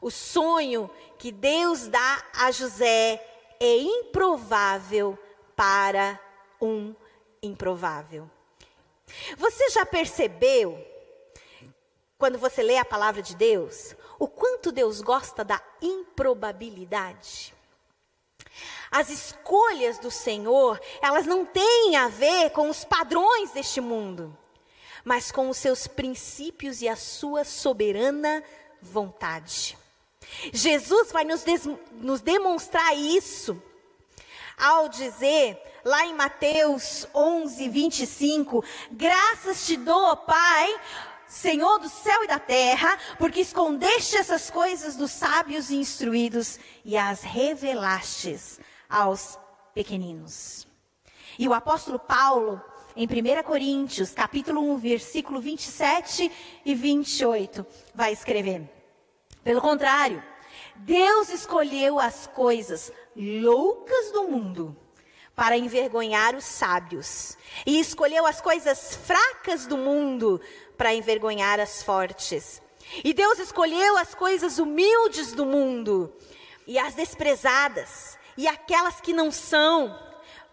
O 0.01 0.11
sonho 0.11 0.91
que 1.19 1.31
Deus 1.31 1.87
dá 1.87 2.25
a 2.35 2.51
José 2.51 3.23
é 3.59 3.77
improvável 3.77 5.19
para 5.55 6.19
um 6.61 6.95
improvável. 7.43 8.31
Você 9.37 9.71
já 9.71 9.85
percebeu, 9.85 10.79
quando 12.17 12.39
você 12.39 12.63
lê 12.63 12.77
a 12.77 12.85
palavra 12.85 13.23
de 13.23 13.35
Deus, 13.35 13.95
o 14.21 14.29
quanto 14.29 14.71
Deus 14.71 15.01
gosta 15.01 15.43
da 15.43 15.61
improbabilidade? 15.81 17.55
As 18.91 19.09
escolhas 19.09 19.99
do 19.99 20.11
Senhor, 20.11 20.79
elas 21.01 21.25
não 21.27 21.47
têm 21.47 21.97
a 21.97 22.09
ver 22.09 22.51
com 22.51 22.69
os 22.69 22.85
padrões 22.85 23.51
deste 23.53 23.81
mundo, 23.81 24.37
mas 25.05 25.33
com 25.33 25.49
os 25.49 25.57
seus 25.57 25.87
princípios 25.87 26.83
e 26.83 26.89
a 26.89 26.97
sua 26.97 27.45
soberana 27.45 28.45
vontade. 28.83 29.79
Jesus 30.53 31.11
vai 31.11 31.25
nos, 31.25 31.43
nos 31.93 32.21
demonstrar 32.21 32.95
isso 32.95 33.61
ao 34.61 34.89
dizer, 34.89 35.59
lá 35.83 36.05
em 36.05 36.15
Mateus 36.15 37.07
11, 37.15 37.69
25, 37.71 38.63
graças 38.91 39.67
te 39.67 39.79
dou, 39.79 40.15
Pai, 40.19 40.81
Senhor 41.31 41.79
do 41.79 41.89
céu 41.89 42.25
e 42.25 42.27
da 42.27 42.41
terra, 42.41 42.99
porque 43.17 43.41
escondeste 43.41 44.17
essas 44.17 44.51
coisas 44.51 44.97
dos 44.97 45.13
sábios 45.13 45.71
e 45.71 45.77
instruídos 45.77 46.59
e 46.85 46.97
as 46.97 47.23
revelastes 47.23 48.59
aos 48.89 49.39
pequeninos. 49.73 50.67
E 51.39 51.47
o 51.47 51.55
apóstolo 51.55 52.01
Paulo, 52.01 52.61
em 52.97 53.07
1 53.07 53.45
Coríntios, 53.45 54.11
capítulo 54.11 54.61
1, 54.73 54.79
versículo 54.79 55.41
27 55.41 56.33
e 56.65 56.75
28, 56.75 57.65
vai 57.95 58.13
escrever: 58.13 58.69
Pelo 59.45 59.61
contrário, 59.61 60.21
Deus 60.75 61.29
escolheu 61.29 62.01
as 62.01 62.27
coisas 62.27 62.91
loucas 63.15 64.11
do 64.11 64.25
mundo 64.25 64.77
para 65.41 65.57
envergonhar 65.57 66.35
os 66.35 66.45
sábios, 66.45 67.39
e 67.65 67.81
escolheu 67.81 68.27
as 68.27 68.43
coisas 68.43 68.95
fracas 68.97 69.65
do 69.67 69.79
mundo 69.79 70.39
para 70.81 70.95
envergonhar 70.95 71.61
as 71.61 71.83
fortes. 71.83 72.63
E 73.05 73.13
Deus 73.13 73.39
escolheu 73.39 73.99
as 73.99 74.15
coisas 74.15 74.59
humildes 74.59 75.33
do 75.33 75.45
mundo 75.45 76.11
e 76.67 76.79
as 76.79 76.95
desprezadas 76.95 78.17
e 78.35 78.49
aquelas 78.49 78.99
que 78.99 79.13
não 79.13 79.31
são, 79.31 79.95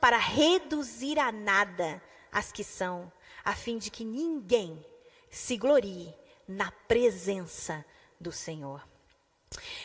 para 0.01 0.17
reduzir 0.17 1.17
a 1.17 1.31
nada 1.31 2.03
as 2.29 2.51
que 2.51 2.61
são, 2.61 3.09
a 3.41 3.53
fim 3.53 3.77
de 3.77 3.89
que 3.89 4.03
ninguém 4.03 4.85
se 5.31 5.55
glorie 5.55 6.13
na 6.45 6.73
presença 6.89 7.85
do 8.19 8.33
Senhor. 8.33 8.85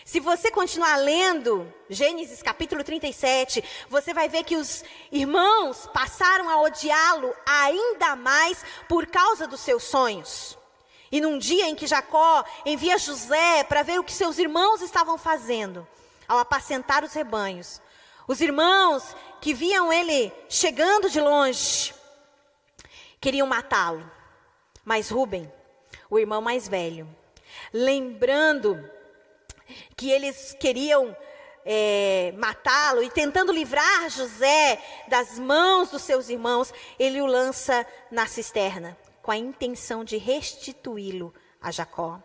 Se 0.05 0.21
você 0.21 0.51
continuar 0.51 0.97
lendo 0.97 1.73
Gênesis 1.89 2.43
capítulo 2.43 2.83
37, 2.83 3.63
você 3.89 4.13
vai 4.13 4.29
ver 4.29 4.45
que 4.45 4.57
os 4.57 4.85
irmãos 5.11 5.89
passaram 5.95 6.49
a 6.49 6.61
odiá-lo 6.61 7.35
ainda 7.47 8.17
mais 8.17 8.65
por 8.89 9.07
causa 9.07 9.47
dos 9.47 9.61
seus 9.61 9.85
sonhos. 9.85 10.59
E 11.11 11.21
num 11.21 11.39
dia 11.39 11.67
em 11.67 11.75
que 11.75 11.87
Jacó 11.87 12.45
envia 12.65 12.99
José 12.99 13.65
para 13.65 13.83
ver 13.83 14.01
o 14.01 14.05
que 14.05 14.13
seus 14.13 14.39
irmãos 14.39 14.81
estavam 14.81 15.17
fazendo, 15.17 15.87
ao 16.27 16.39
apacentar 16.39 17.05
os 17.05 17.13
rebanhos, 17.13 17.81
os 18.27 18.41
irmãos 18.41 19.15
que 19.41 19.53
viam 19.53 19.93
ele 19.93 20.33
chegando 20.49 21.11
de 21.11 21.21
longe, 21.21 21.95
queriam 23.21 23.47
matá-lo. 23.47 24.11
Mas 24.85 25.11
Rubem, 25.11 25.53
o 26.11 26.19
irmão 26.19 26.41
mais 26.41 26.67
velho, 26.67 27.09
lembrando 27.73 28.91
que 29.97 30.11
eles 30.11 30.57
queriam 30.59 31.17
é, 31.65 32.33
matá-lo 32.37 33.03
e 33.03 33.11
tentando 33.11 33.53
livrar 33.53 34.11
José 34.11 34.83
das 35.09 35.39
mãos 35.39 35.91
dos 35.91 36.03
seus 36.03 36.29
irmãos, 36.29 36.73
ele 36.99 37.21
o 37.21 37.27
lança 37.27 37.87
na 38.11 38.27
cisterna, 38.27 38.97
com 39.23 39.31
a 39.31 39.37
intenção 39.37 40.05
de 40.05 40.17
restituí-lo 40.17 41.33
a 41.61 41.71
Jacó. 41.71 42.21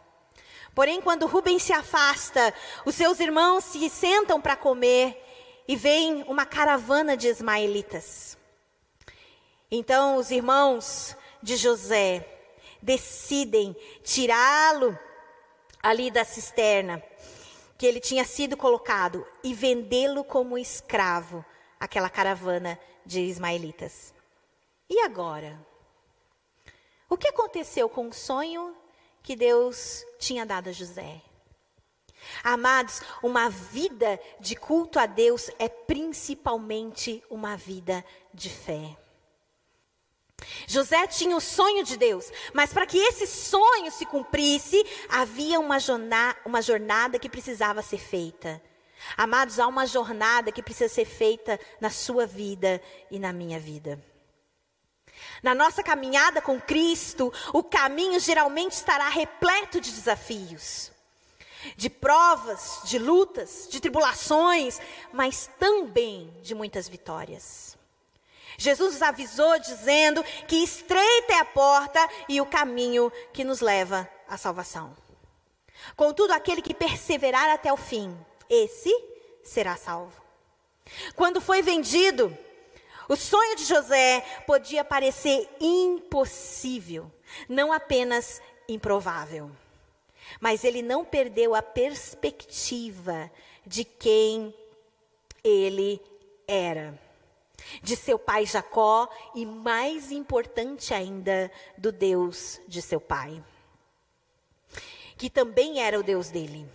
Porém, 0.73 1.01
quando 1.01 1.25
Rubem 1.25 1.57
se 1.57 1.73
afasta, 1.73 2.53
os 2.85 2.95
seus 2.95 3.19
irmãos 3.19 3.63
se 3.63 3.89
sentam 3.89 4.39
para 4.39 4.55
comer 4.55 5.23
e 5.67 5.75
vem 5.75 6.23
uma 6.23 6.45
caravana 6.45 7.17
de 7.17 7.27
ismaelitas. 7.27 8.37
Então, 9.69 10.17
os 10.17 10.31
irmãos 10.31 11.15
de 11.41 11.55
José 11.57 12.25
decidem 12.81 13.75
tirá-lo 14.03 14.97
ali 15.81 16.09
da 16.09 16.23
cisterna 16.23 17.03
que 17.77 17.85
ele 17.85 17.99
tinha 17.99 18.25
sido 18.25 18.57
colocado 18.57 19.25
e 19.43 19.53
vendê-lo 19.53 20.23
como 20.23 20.57
escravo 20.57 21.45
àquela 21.79 22.09
caravana 22.09 22.79
de 23.05 23.21
ismaelitas. 23.21 24.13
E 24.89 25.01
agora? 25.01 25.59
O 27.09 27.17
que 27.17 27.27
aconteceu 27.27 27.87
com 27.87 28.07
o 28.07 28.13
sonho 28.13 28.75
que 29.21 29.35
Deus 29.35 30.03
tinha 30.19 30.45
dado 30.45 30.69
a 30.69 30.71
José? 30.71 31.21
Amados, 32.43 33.01
uma 33.21 33.49
vida 33.49 34.19
de 34.39 34.55
culto 34.55 34.99
a 34.99 35.05
Deus 35.05 35.49
é 35.59 35.69
principalmente 35.69 37.23
uma 37.29 37.55
vida 37.55 38.03
de 38.33 38.49
fé. 38.49 38.97
José 40.67 41.07
tinha 41.07 41.35
o 41.35 41.41
sonho 41.41 41.83
de 41.83 41.97
Deus, 41.97 42.31
mas 42.53 42.71
para 42.71 42.85
que 42.85 42.97
esse 42.97 43.25
sonho 43.25 43.91
se 43.91 44.05
cumprisse, 44.05 44.85
havia 45.09 45.59
uma 45.59 45.79
jornada, 45.79 46.37
uma 46.45 46.61
jornada 46.61 47.17
que 47.17 47.29
precisava 47.29 47.81
ser 47.81 47.97
feita. 47.97 48.61
Amados, 49.15 49.59
há 49.59 49.67
uma 49.67 49.85
jornada 49.85 50.51
que 50.51 50.61
precisa 50.61 50.93
ser 50.93 51.05
feita 51.05 51.59
na 51.79 51.89
sua 51.89 52.25
vida 52.25 52.81
e 53.09 53.19
na 53.19 53.31
minha 53.31 53.59
vida. 53.59 54.01
Na 55.41 55.55
nossa 55.55 55.81
caminhada 55.81 56.41
com 56.41 56.59
Cristo, 56.59 57.31
o 57.53 57.63
caminho 57.63 58.19
geralmente 58.19 58.73
estará 58.73 59.07
repleto 59.09 59.79
de 59.79 59.91
desafios, 59.91 60.91
de 61.75 61.89
provas, 61.89 62.81
de 62.83 62.99
lutas, 62.99 63.67
de 63.69 63.79
tribulações, 63.79 64.79
mas 65.13 65.49
também 65.59 66.31
de 66.41 66.53
muitas 66.53 66.87
vitórias. 66.87 67.76
Jesus 68.55 68.93
nos 68.93 69.01
avisou 69.01 69.59
dizendo 69.59 70.23
que 70.47 70.57
estreita 70.63 71.33
é 71.33 71.39
a 71.39 71.45
porta 71.45 71.99
e 72.29 72.39
o 72.39 72.45
caminho 72.45 73.11
que 73.33 73.43
nos 73.43 73.61
leva 73.61 74.09
à 74.27 74.37
salvação. 74.37 74.95
Contudo, 75.95 76.31
aquele 76.31 76.61
que 76.61 76.73
perseverar 76.73 77.49
até 77.49 77.71
o 77.71 77.77
fim, 77.77 78.15
esse 78.49 78.93
será 79.43 79.75
salvo. 79.75 80.21
Quando 81.15 81.41
foi 81.41 81.61
vendido, 81.61 82.35
o 83.09 83.15
sonho 83.15 83.55
de 83.55 83.65
José 83.65 84.21
podia 84.45 84.83
parecer 84.83 85.49
impossível, 85.59 87.11
não 87.47 87.71
apenas 87.71 88.41
improvável. 88.67 89.51
Mas 90.39 90.63
ele 90.63 90.81
não 90.81 91.05
perdeu 91.05 91.55
a 91.55 91.61
perspectiva 91.61 93.31
de 93.65 93.83
quem 93.83 94.53
ele 95.43 96.01
era 96.47 97.06
de 97.81 97.95
seu 97.95 98.17
pai 98.17 98.45
Jacó 98.45 99.09
e, 99.35 99.45
mais 99.45 100.11
importante 100.11 100.93
ainda, 100.93 101.51
do 101.77 101.91
Deus 101.91 102.59
de 102.67 102.81
seu 102.81 102.99
pai, 102.99 103.43
que 105.17 105.29
também 105.29 105.81
era 105.81 105.99
o 105.99 106.03
Deus 106.03 106.29
dele. 106.29 106.69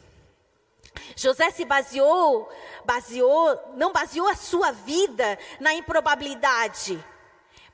José 1.16 1.50
se 1.50 1.64
baseou, 1.64 2.48
baseou, 2.84 3.58
não 3.74 3.92
baseou 3.92 4.28
a 4.28 4.34
sua 4.34 4.72
vida 4.72 5.38
na 5.60 5.74
improbabilidade, 5.74 7.02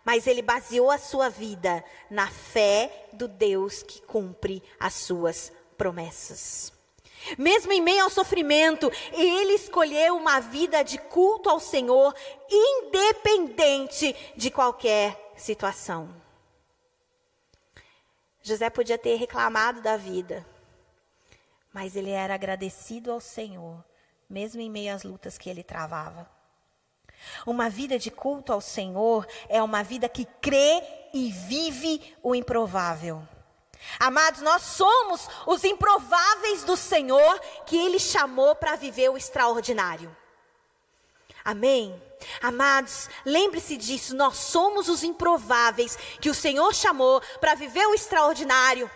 mas 0.04 0.26
ele 0.26 0.42
baseou 0.42 0.90
a 0.90 0.98
sua 0.98 1.28
vida 1.28 1.84
na 2.10 2.28
fé 2.28 3.08
do 3.12 3.28
Deus 3.28 3.82
que 3.82 4.00
cumpre 4.02 4.62
as 4.78 4.94
suas 4.94 5.52
promessas. 5.76 6.77
Mesmo 7.37 7.72
em 7.72 7.80
meio 7.80 8.04
ao 8.04 8.10
sofrimento, 8.10 8.90
ele 9.12 9.54
escolheu 9.54 10.16
uma 10.16 10.40
vida 10.40 10.82
de 10.82 10.98
culto 10.98 11.50
ao 11.50 11.60
Senhor, 11.60 12.14
independente 12.50 14.14
de 14.37 14.50
qualquer 14.50 15.32
situação. 15.37 16.08
José 18.42 18.70
podia 18.70 18.96
ter 18.96 19.16
reclamado 19.16 19.82
da 19.82 19.96
vida, 19.96 20.46
mas 21.72 21.96
ele 21.96 22.10
era 22.10 22.34
agradecido 22.34 23.12
ao 23.12 23.20
Senhor, 23.20 23.84
mesmo 24.28 24.60
em 24.60 24.70
meio 24.70 24.94
às 24.94 25.02
lutas 25.02 25.37
que 25.37 25.50
ele 25.50 25.62
travava. 25.62 26.28
Uma 27.46 27.68
vida 27.68 27.98
de 27.98 28.10
culto 28.10 28.52
ao 28.52 28.60
Senhor 28.60 29.26
é 29.48 29.62
uma 29.62 29.82
vida 29.82 30.08
que 30.08 30.24
crê 30.24 30.83
e 31.12 31.31
vive 31.31 32.16
o 32.22 32.35
improvável. 32.35 33.26
Amados, 33.98 34.40
nós 34.40 34.62
somos 34.62 35.28
os 35.46 35.64
improváveis 35.64 36.64
do 36.64 36.76
Senhor 36.76 37.40
que 37.66 37.76
Ele 37.76 37.98
chamou 37.98 38.54
para 38.54 38.76
viver 38.76 39.08
o 39.08 39.16
extraordinário. 39.16 40.14
Amém? 41.44 42.00
Amados, 42.42 43.08
lembre-se 43.24 43.76
disso, 43.76 44.14
nós 44.14 44.36
somos 44.36 44.88
os 44.88 45.02
improváveis 45.02 45.96
que 46.20 46.28
o 46.28 46.34
Senhor 46.34 46.74
chamou 46.74 47.20
para 47.40 47.54
viver 47.54 47.86
o 47.86 47.94
extraordinário. 47.94 48.90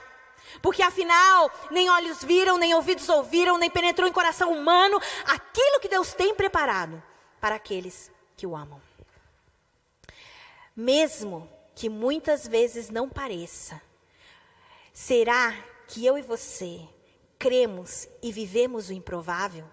Porque 0.60 0.82
afinal, 0.82 1.50
nem 1.70 1.88
olhos 1.88 2.22
viram, 2.22 2.58
nem 2.58 2.74
ouvidos 2.74 3.08
ouviram, 3.08 3.56
nem 3.56 3.70
penetrou 3.70 4.06
em 4.06 4.12
coração 4.12 4.52
humano 4.52 5.00
aquilo 5.24 5.80
que 5.80 5.88
Deus 5.88 6.12
tem 6.12 6.34
preparado 6.34 7.02
para 7.40 7.54
aqueles 7.54 8.10
que 8.36 8.46
o 8.46 8.54
amam. 8.54 8.80
Mesmo 10.76 11.50
que 11.74 11.88
muitas 11.88 12.46
vezes 12.46 12.90
não 12.90 13.08
pareça, 13.08 13.80
Será 14.92 15.52
que 15.88 16.05
eu 16.05 16.18
e 16.18 16.22
você 16.22 16.81
cremos 17.38 18.09
e 18.22 18.31
vivemos 18.31 18.88
o 18.88 18.92
improvável? 18.92 19.64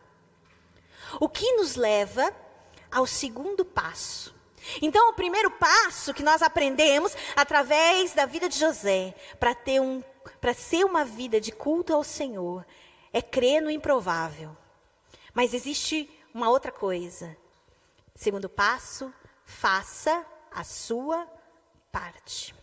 O 1.19 1.27
que 1.27 1.53
nos 1.53 1.75
leva 1.75 2.33
ao 2.91 3.05
segundo 3.05 3.63
passo. 3.63 4.35
Então, 4.81 5.09
o 5.09 5.13
primeiro 5.13 5.51
passo 5.51 6.13
que 6.13 6.23
nós 6.23 6.41
aprendemos 6.41 7.15
através 7.35 8.13
da 8.13 8.25
vida 8.25 8.49
de 8.49 8.59
José, 8.59 9.15
para 9.39 9.55
ter 9.55 9.79
um 9.79 10.03
para 10.39 10.53
ser 10.53 10.85
uma 10.85 11.03
vida 11.03 11.39
de 11.41 11.51
culto 11.51 11.93
ao 11.93 12.03
Senhor, 12.03 12.65
é 13.11 13.21
crer 13.21 13.61
no 13.61 13.71
improvável. 13.71 14.55
Mas 15.33 15.53
existe 15.53 16.09
uma 16.33 16.49
outra 16.49 16.71
coisa. 16.71 17.35
Segundo 18.15 18.47
passo, 18.47 19.13
faça 19.43 20.25
a 20.51 20.63
sua 20.63 21.27
parte. 21.91 22.53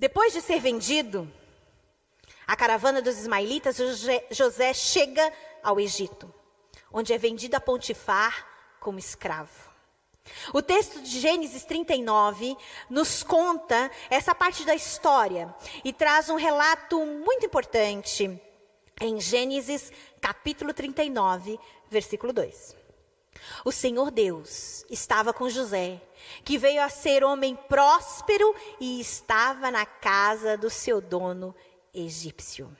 Depois 0.00 0.32
de 0.32 0.40
ser 0.40 0.58
vendido, 0.60 1.30
a 2.46 2.56
caravana 2.56 3.02
dos 3.02 3.18
ismaelitas, 3.18 3.76
José 4.30 4.72
chega 4.72 5.30
ao 5.62 5.78
Egito, 5.78 6.32
onde 6.90 7.12
é 7.12 7.18
vendido 7.18 7.54
a 7.54 7.60
Pontifar 7.60 8.48
como 8.80 8.98
escravo. 8.98 9.70
O 10.54 10.62
texto 10.62 11.02
de 11.02 11.20
Gênesis 11.20 11.66
39 11.66 12.56
nos 12.88 13.22
conta 13.22 13.90
essa 14.08 14.34
parte 14.34 14.64
da 14.64 14.74
história 14.74 15.54
e 15.84 15.92
traz 15.92 16.30
um 16.30 16.36
relato 16.36 17.04
muito 17.04 17.44
importante 17.44 18.40
em 18.98 19.20
Gênesis 19.20 19.92
capítulo 20.18 20.72
39, 20.72 21.60
versículo 21.90 22.32
2. 22.32 22.79
O 23.64 23.72
Senhor 23.72 24.10
Deus 24.10 24.84
estava 24.90 25.32
com 25.32 25.48
José, 25.48 26.00
que 26.44 26.58
veio 26.58 26.82
a 26.82 26.88
ser 26.88 27.24
homem 27.24 27.56
próspero 27.68 28.54
e 28.80 29.00
estava 29.00 29.70
na 29.70 29.86
casa 29.86 30.56
do 30.56 30.70
seu 30.70 31.00
dono 31.00 31.54
egípcio. 31.92 32.74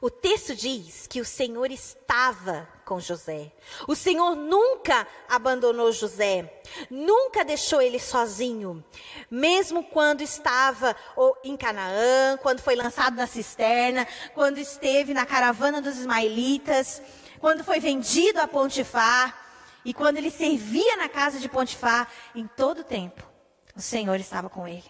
O 0.00 0.10
texto 0.10 0.52
diz 0.52 1.06
que 1.06 1.20
o 1.20 1.24
Senhor 1.24 1.70
estava 1.70 2.68
com 2.84 2.98
José. 2.98 3.52
O 3.86 3.94
Senhor 3.94 4.34
nunca 4.34 5.06
abandonou 5.28 5.92
José, 5.92 6.60
nunca 6.90 7.44
deixou 7.44 7.80
ele 7.80 8.00
sozinho. 8.00 8.84
Mesmo 9.30 9.84
quando 9.84 10.20
estava 10.20 10.96
em 11.44 11.56
Canaã, 11.56 12.36
quando 12.42 12.58
foi 12.58 12.74
lançado 12.74 13.14
na 13.14 13.28
cisterna, 13.28 14.04
quando 14.34 14.58
esteve 14.58 15.14
na 15.14 15.24
caravana 15.24 15.80
dos 15.80 15.96
ismaelitas, 15.96 17.00
quando 17.42 17.64
foi 17.64 17.80
vendido 17.80 18.40
a 18.40 18.46
Pontifar 18.46 19.36
e 19.84 19.92
quando 19.92 20.16
ele 20.16 20.30
servia 20.30 20.96
na 20.96 21.08
casa 21.08 21.40
de 21.40 21.48
Pontifar, 21.48 22.08
em 22.36 22.46
todo 22.46 22.82
o 22.82 22.84
tempo, 22.84 23.28
o 23.74 23.80
Senhor 23.80 24.14
estava 24.20 24.48
com 24.48 24.68
ele. 24.68 24.84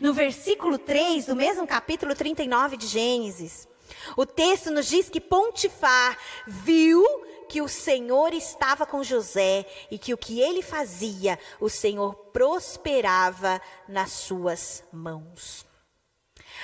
No 0.00 0.14
versículo 0.14 0.78
3 0.78 1.26
do 1.26 1.34
mesmo 1.34 1.66
capítulo 1.66 2.14
39 2.14 2.76
de 2.76 2.86
Gênesis, 2.86 3.66
o 4.16 4.24
texto 4.24 4.70
nos 4.70 4.86
diz 4.86 5.10
que 5.10 5.20
Pontifar 5.20 6.16
viu 6.46 7.04
que 7.48 7.60
o 7.60 7.66
Senhor 7.66 8.32
estava 8.32 8.86
com 8.86 9.02
José 9.02 9.66
e 9.90 9.98
que 9.98 10.14
o 10.14 10.18
que 10.18 10.40
ele 10.40 10.62
fazia, 10.62 11.36
o 11.58 11.68
Senhor 11.68 12.14
prosperava 12.32 13.60
nas 13.88 14.12
suas 14.12 14.84
mãos. 14.92 15.66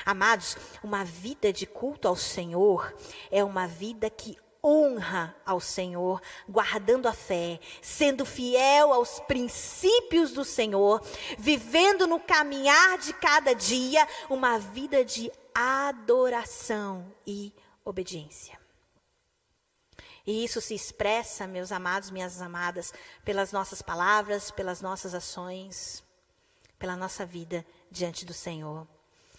Amados, 0.07 0.57
uma 0.81 1.05
vida 1.05 1.53
de 1.53 1.67
culto 1.67 2.07
ao 2.07 2.15
Senhor 2.15 2.95
é 3.33 3.43
uma 3.43 3.67
vida 3.67 4.09
que 4.09 4.39
honra 4.63 5.35
ao 5.45 5.61
Senhor, 5.61 6.21
guardando 6.49 7.07
a 7.07 7.13
fé, 7.13 7.61
sendo 7.81 8.25
fiel 8.25 8.93
aos 8.93 9.21
princípios 9.21 10.33
do 10.33 10.45
Senhor, 10.45 11.03
vivendo 11.39 12.07
no 12.07 12.21
caminhar 12.21 12.99
de 12.99 13.13
cada 13.13 13.55
dia 13.55 14.07
uma 14.29 14.59
vida 14.59 15.05
de 15.05 15.31
adoração 15.55 17.13
e 17.27 17.53
obediência. 17.85 18.59
E 20.27 20.45
isso 20.45 20.61
se 20.61 20.75
expressa, 20.75 21.47
meus 21.47 21.73
amados, 21.73 22.11
minhas 22.11 22.43
amadas, 22.43 22.93
pelas 23.25 23.51
nossas 23.51 23.81
palavras, 23.81 24.51
pelas 24.51 24.83
nossas 24.83 25.15
ações, 25.15 26.05
pela 26.79 26.95
nossa 26.97 27.25
vida 27.25 27.65
diante 27.91 28.27
do 28.27 28.35
Senhor. 28.35 28.87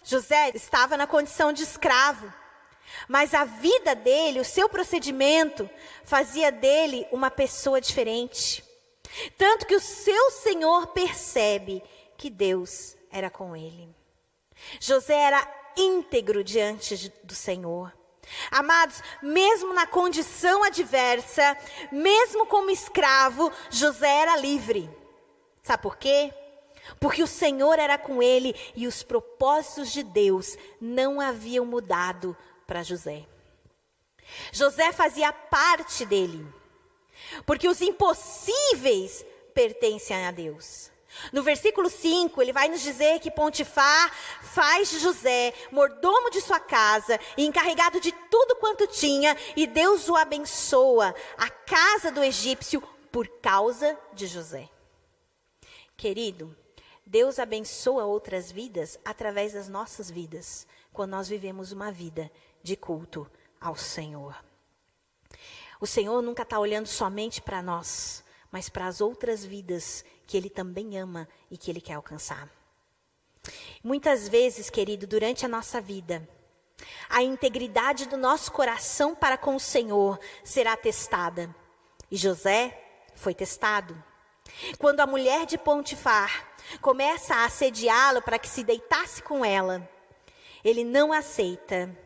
José 0.02 0.50
estava 0.52 0.96
na 0.96 1.06
condição 1.06 1.52
de 1.52 1.62
escravo. 1.62 2.32
Mas 3.08 3.34
a 3.34 3.44
vida 3.44 3.94
dele, 3.94 4.40
o 4.40 4.44
seu 4.44 4.68
procedimento, 4.68 5.68
fazia 6.04 6.50
dele 6.50 7.06
uma 7.12 7.30
pessoa 7.30 7.80
diferente. 7.80 8.64
Tanto 9.36 9.66
que 9.66 9.74
o 9.74 9.80
seu 9.80 10.30
Senhor 10.30 10.88
percebe 10.88 11.82
que 12.16 12.30
Deus 12.30 12.96
era 13.10 13.30
com 13.30 13.56
ele. 13.56 13.88
José 14.78 15.14
era 15.14 15.46
íntegro 15.76 16.44
diante 16.44 17.12
do 17.24 17.34
Senhor. 17.34 17.92
Amados, 18.50 19.02
mesmo 19.22 19.72
na 19.72 19.86
condição 19.86 20.62
adversa, 20.62 21.56
mesmo 21.90 22.46
como 22.46 22.70
escravo, 22.70 23.50
José 23.70 24.08
era 24.08 24.36
livre. 24.36 24.88
Sabe 25.62 25.82
por 25.82 25.96
quê? 25.96 26.32
Porque 26.98 27.22
o 27.22 27.26
Senhor 27.26 27.78
era 27.78 27.98
com 27.98 28.22
ele 28.22 28.54
e 28.74 28.86
os 28.86 29.02
propósitos 29.02 29.90
de 29.92 30.02
Deus 30.02 30.56
não 30.80 31.20
haviam 31.20 31.64
mudado 31.64 32.36
para 32.70 32.84
José. 32.84 33.26
José 34.52 34.92
fazia 34.92 35.32
parte 35.32 36.06
dele, 36.06 36.46
porque 37.44 37.68
os 37.68 37.80
impossíveis 37.80 39.26
pertencem 39.52 40.24
a 40.24 40.30
Deus. 40.30 40.88
No 41.32 41.42
versículo 41.42 41.90
5, 41.90 42.40
ele 42.40 42.52
vai 42.52 42.68
nos 42.68 42.80
dizer 42.80 43.18
que 43.18 43.28
Pontifar 43.28 44.14
faz 44.40 44.88
José 44.88 45.52
mordomo 45.72 46.30
de 46.30 46.40
sua 46.40 46.60
casa 46.60 47.18
e 47.36 47.44
encarregado 47.44 48.00
de 48.00 48.12
tudo 48.30 48.54
quanto 48.54 48.86
tinha, 48.86 49.36
e 49.56 49.66
Deus 49.66 50.08
o 50.08 50.14
abençoa, 50.14 51.12
a 51.36 51.50
casa 51.50 52.12
do 52.12 52.22
egípcio, 52.22 52.80
por 53.10 53.26
causa 53.42 53.98
de 54.12 54.28
José. 54.28 54.68
Querido, 55.96 56.56
Deus 57.04 57.40
abençoa 57.40 58.04
outras 58.04 58.52
vidas 58.52 58.96
através 59.04 59.54
das 59.54 59.68
nossas 59.68 60.08
vidas, 60.08 60.68
quando 60.92 61.10
nós 61.10 61.28
vivemos 61.28 61.72
uma 61.72 61.90
vida 61.90 62.30
de 62.62 62.76
culto 62.76 63.30
ao 63.60 63.76
Senhor. 63.76 64.34
O 65.80 65.86
Senhor 65.86 66.20
nunca 66.22 66.42
está 66.42 66.58
olhando 66.58 66.86
somente 66.86 67.40
para 67.40 67.62
nós, 67.62 68.24
mas 68.50 68.68
para 68.68 68.86
as 68.86 69.00
outras 69.00 69.44
vidas 69.44 70.04
que 70.26 70.36
Ele 70.36 70.50
também 70.50 70.98
ama 70.98 71.28
e 71.50 71.56
que 71.56 71.70
Ele 71.70 71.80
quer 71.80 71.94
alcançar. 71.94 72.48
Muitas 73.82 74.28
vezes, 74.28 74.68
querido, 74.68 75.06
durante 75.06 75.46
a 75.46 75.48
nossa 75.48 75.80
vida, 75.80 76.28
a 77.08 77.22
integridade 77.22 78.06
do 78.06 78.16
nosso 78.16 78.52
coração 78.52 79.14
para 79.14 79.38
com 79.38 79.56
o 79.56 79.60
Senhor 79.60 80.18
será 80.44 80.76
testada. 80.76 81.54
E 82.10 82.16
José 82.16 82.78
foi 83.14 83.34
testado. 83.34 84.02
Quando 84.78 85.00
a 85.00 85.06
mulher 85.06 85.46
de 85.46 85.56
Pontifar 85.56 86.48
começa 86.80 87.34
a 87.34 87.44
assediá-lo 87.44 88.20
para 88.20 88.38
que 88.38 88.48
se 88.48 88.64
deitasse 88.64 89.22
com 89.22 89.44
ela, 89.44 89.88
ele 90.64 90.84
não 90.84 91.12
aceita 91.12 91.96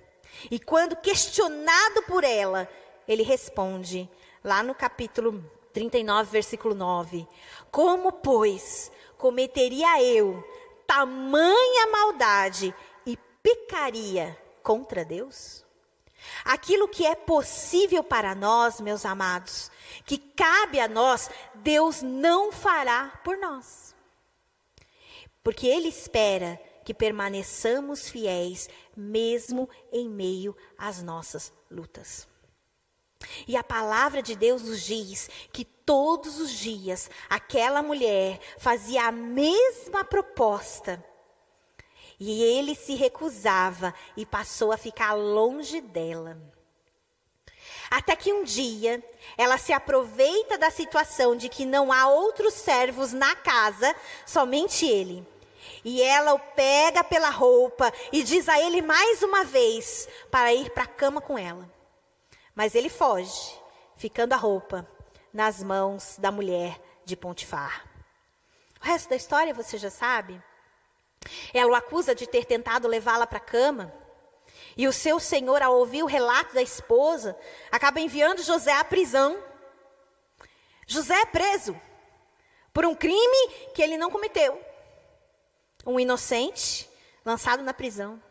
e 0.51 0.59
quando 0.59 0.97
questionado 0.97 2.03
por 2.03 2.25
ela, 2.25 2.69
ele 3.07 3.23
responde, 3.23 4.09
lá 4.43 4.63
no 4.63 4.75
capítulo 4.75 5.45
39, 5.73 6.31
versículo 6.31 6.75
9: 6.75 7.27
Como, 7.71 8.13
pois, 8.13 8.91
cometeria 9.19 10.03
eu 10.03 10.43
tamanha 10.87 11.87
maldade 11.91 12.75
e 13.07 13.17
pecaria 13.43 14.39
contra 14.63 15.05
Deus? 15.05 15.65
Aquilo 16.45 16.89
que 16.89 17.05
é 17.05 17.15
possível 17.15 18.03
para 18.03 18.35
nós, 18.35 18.81
meus 18.81 19.05
amados, 19.05 19.71
que 20.07 20.17
cabe 20.17 20.81
a 20.81 20.89
nós, 20.89 21.31
Deus 21.57 22.01
não 22.03 22.51
fará 22.51 23.21
por 23.23 23.37
nós. 23.37 23.95
Porque 25.43 25.67
Ele 25.67 25.89
espera 25.89 26.59
que 26.85 26.95
permaneçamos 26.95 28.09
fiéis, 28.09 28.69
mesmo 28.97 29.69
em 29.93 30.09
meio 30.09 30.57
às 30.79 31.03
nossas 31.03 31.53
lutas. 31.71 32.29
E 33.49 33.57
a 33.57 33.65
palavra 33.65 34.23
de 34.23 34.37
Deus 34.37 34.63
nos 34.63 34.83
diz 34.83 35.29
que 35.53 35.65
todos 35.65 36.39
os 36.39 36.51
dias 36.51 37.11
aquela 37.29 37.83
mulher 37.83 38.39
fazia 38.59 39.07
a 39.07 39.13
mesma 39.13 40.05
proposta. 40.05 41.03
E 42.19 42.43
ele 42.43 42.75
se 42.75 42.95
recusava 42.95 43.93
e 44.17 44.25
passou 44.25 44.73
a 44.73 44.77
ficar 44.77 45.15
longe 45.15 45.81
dela. 45.81 46.41
Até 47.91 48.17
que 48.17 48.33
um 48.33 48.45
dia 48.45 49.03
ela 49.37 49.59
se 49.59 49.73
aproveita 49.73 50.57
da 50.57 50.71
situação 50.71 51.37
de 51.37 51.49
que 51.49 51.65
não 51.65 51.93
há 51.93 52.09
outros 52.09 52.55
servos 52.55 53.13
na 53.13 53.35
casa, 53.37 53.95
somente 54.27 54.87
ele. 54.87 55.27
E 55.85 56.01
ela 56.01 56.33
o 56.33 56.39
pega 56.39 57.05
pela 57.05 57.29
roupa 57.29 57.93
e 58.11 58.23
diz 58.23 58.49
a 58.49 58.59
ele 58.59 58.81
mais 58.81 59.23
uma 59.23 59.45
vez 59.45 60.09
para 60.31 60.55
ir 60.55 60.71
para 60.71 60.85
a 60.85 60.89
cama 60.89 61.21
com 61.21 61.37
ela. 61.37 61.71
Mas 62.55 62.75
ele 62.75 62.89
foge, 62.89 63.55
ficando 63.95 64.33
a 64.33 64.37
roupa 64.37 64.89
nas 65.31 65.63
mãos 65.63 66.17
da 66.19 66.33
mulher 66.33 66.81
de 67.05 67.15
Pontifar. 67.15 67.85
O 68.81 68.85
resto 68.85 69.11
da 69.11 69.17
história 69.17 69.53
você 69.53 69.77
já 69.77 69.91
sabe. 69.91 70.43
Ela 71.53 71.73
o 71.73 71.75
acusa 71.75 72.15
de 72.15 72.27
ter 72.27 72.47
tentado 72.47 72.89
levá-la 72.89 73.27
para 73.27 73.39
a 73.39 73.41
cama. 73.41 73.93
E 74.77 74.89
o 74.89 74.93
seu 74.93 75.21
senhor, 75.21 75.63
ao 75.63 75.77
ouvir 75.77 76.03
o 76.03 76.07
relato 76.07 76.55
da 76.55 76.63
esposa, 76.63 77.37
acaba 77.71 78.01
enviando 78.01 78.43
José 78.43 78.73
à 78.73 78.85
prisão. 78.85 79.39
José 80.87 81.15
é 81.15 81.27
preso 81.27 81.79
por 82.73 82.87
um 82.87 82.95
crime 82.95 83.49
que 83.75 83.83
ele 83.83 83.99
não 83.99 84.11
cometeu 84.11 84.74
um 85.87 85.99
inocente 85.99 86.89
lançado 87.25 87.63
na 87.63 87.75
prisão. 87.75 88.23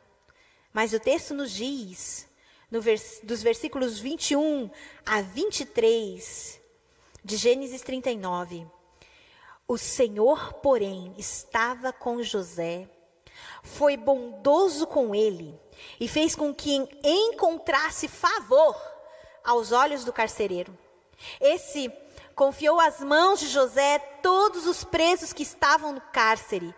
Mas 0.71 0.93
o 0.93 0.99
texto 0.99 1.33
nos 1.33 1.51
diz, 1.51 2.27
no 2.69 2.81
vers 2.81 3.19
dos 3.23 3.43
versículos 3.43 3.99
21 3.99 4.69
a 5.05 5.21
23 5.21 6.59
de 7.23 7.37
Gênesis 7.37 7.81
39, 7.81 8.65
o 9.67 9.77
Senhor, 9.77 10.53
porém, 10.55 11.13
estava 11.17 11.93
com 11.93 12.21
José, 12.21 12.89
foi 13.61 13.95
bondoso 13.95 14.85
com 14.85 15.15
ele 15.15 15.57
e 15.99 16.07
fez 16.07 16.35
com 16.35 16.53
que 16.53 16.75
encontrasse 17.03 18.07
favor 18.07 18.75
aos 19.43 19.71
olhos 19.71 20.03
do 20.03 20.11
carcereiro. 20.11 20.77
Esse 21.39 21.91
confiou 22.35 22.79
às 22.79 22.99
mãos 22.99 23.39
de 23.39 23.47
José 23.47 23.99
todos 24.21 24.65
os 24.65 24.83
presos 24.83 25.31
que 25.31 25.43
estavam 25.43 25.93
no 25.93 26.01
cárcere 26.01 26.73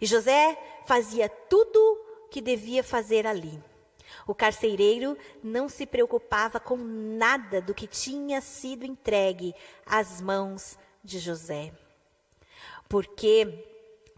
e 0.00 0.06
José 0.06 0.58
fazia 0.86 1.28
tudo 1.28 2.00
que 2.30 2.40
devia 2.40 2.82
fazer 2.82 3.26
ali. 3.26 3.62
O 4.26 4.34
carcereiro 4.34 5.16
não 5.42 5.68
se 5.68 5.86
preocupava 5.86 6.58
com 6.58 6.76
nada 6.76 7.60
do 7.60 7.74
que 7.74 7.86
tinha 7.86 8.40
sido 8.40 8.84
entregue 8.84 9.54
às 9.84 10.20
mãos 10.20 10.78
de 11.02 11.18
José. 11.18 11.72
Porque 12.88 13.66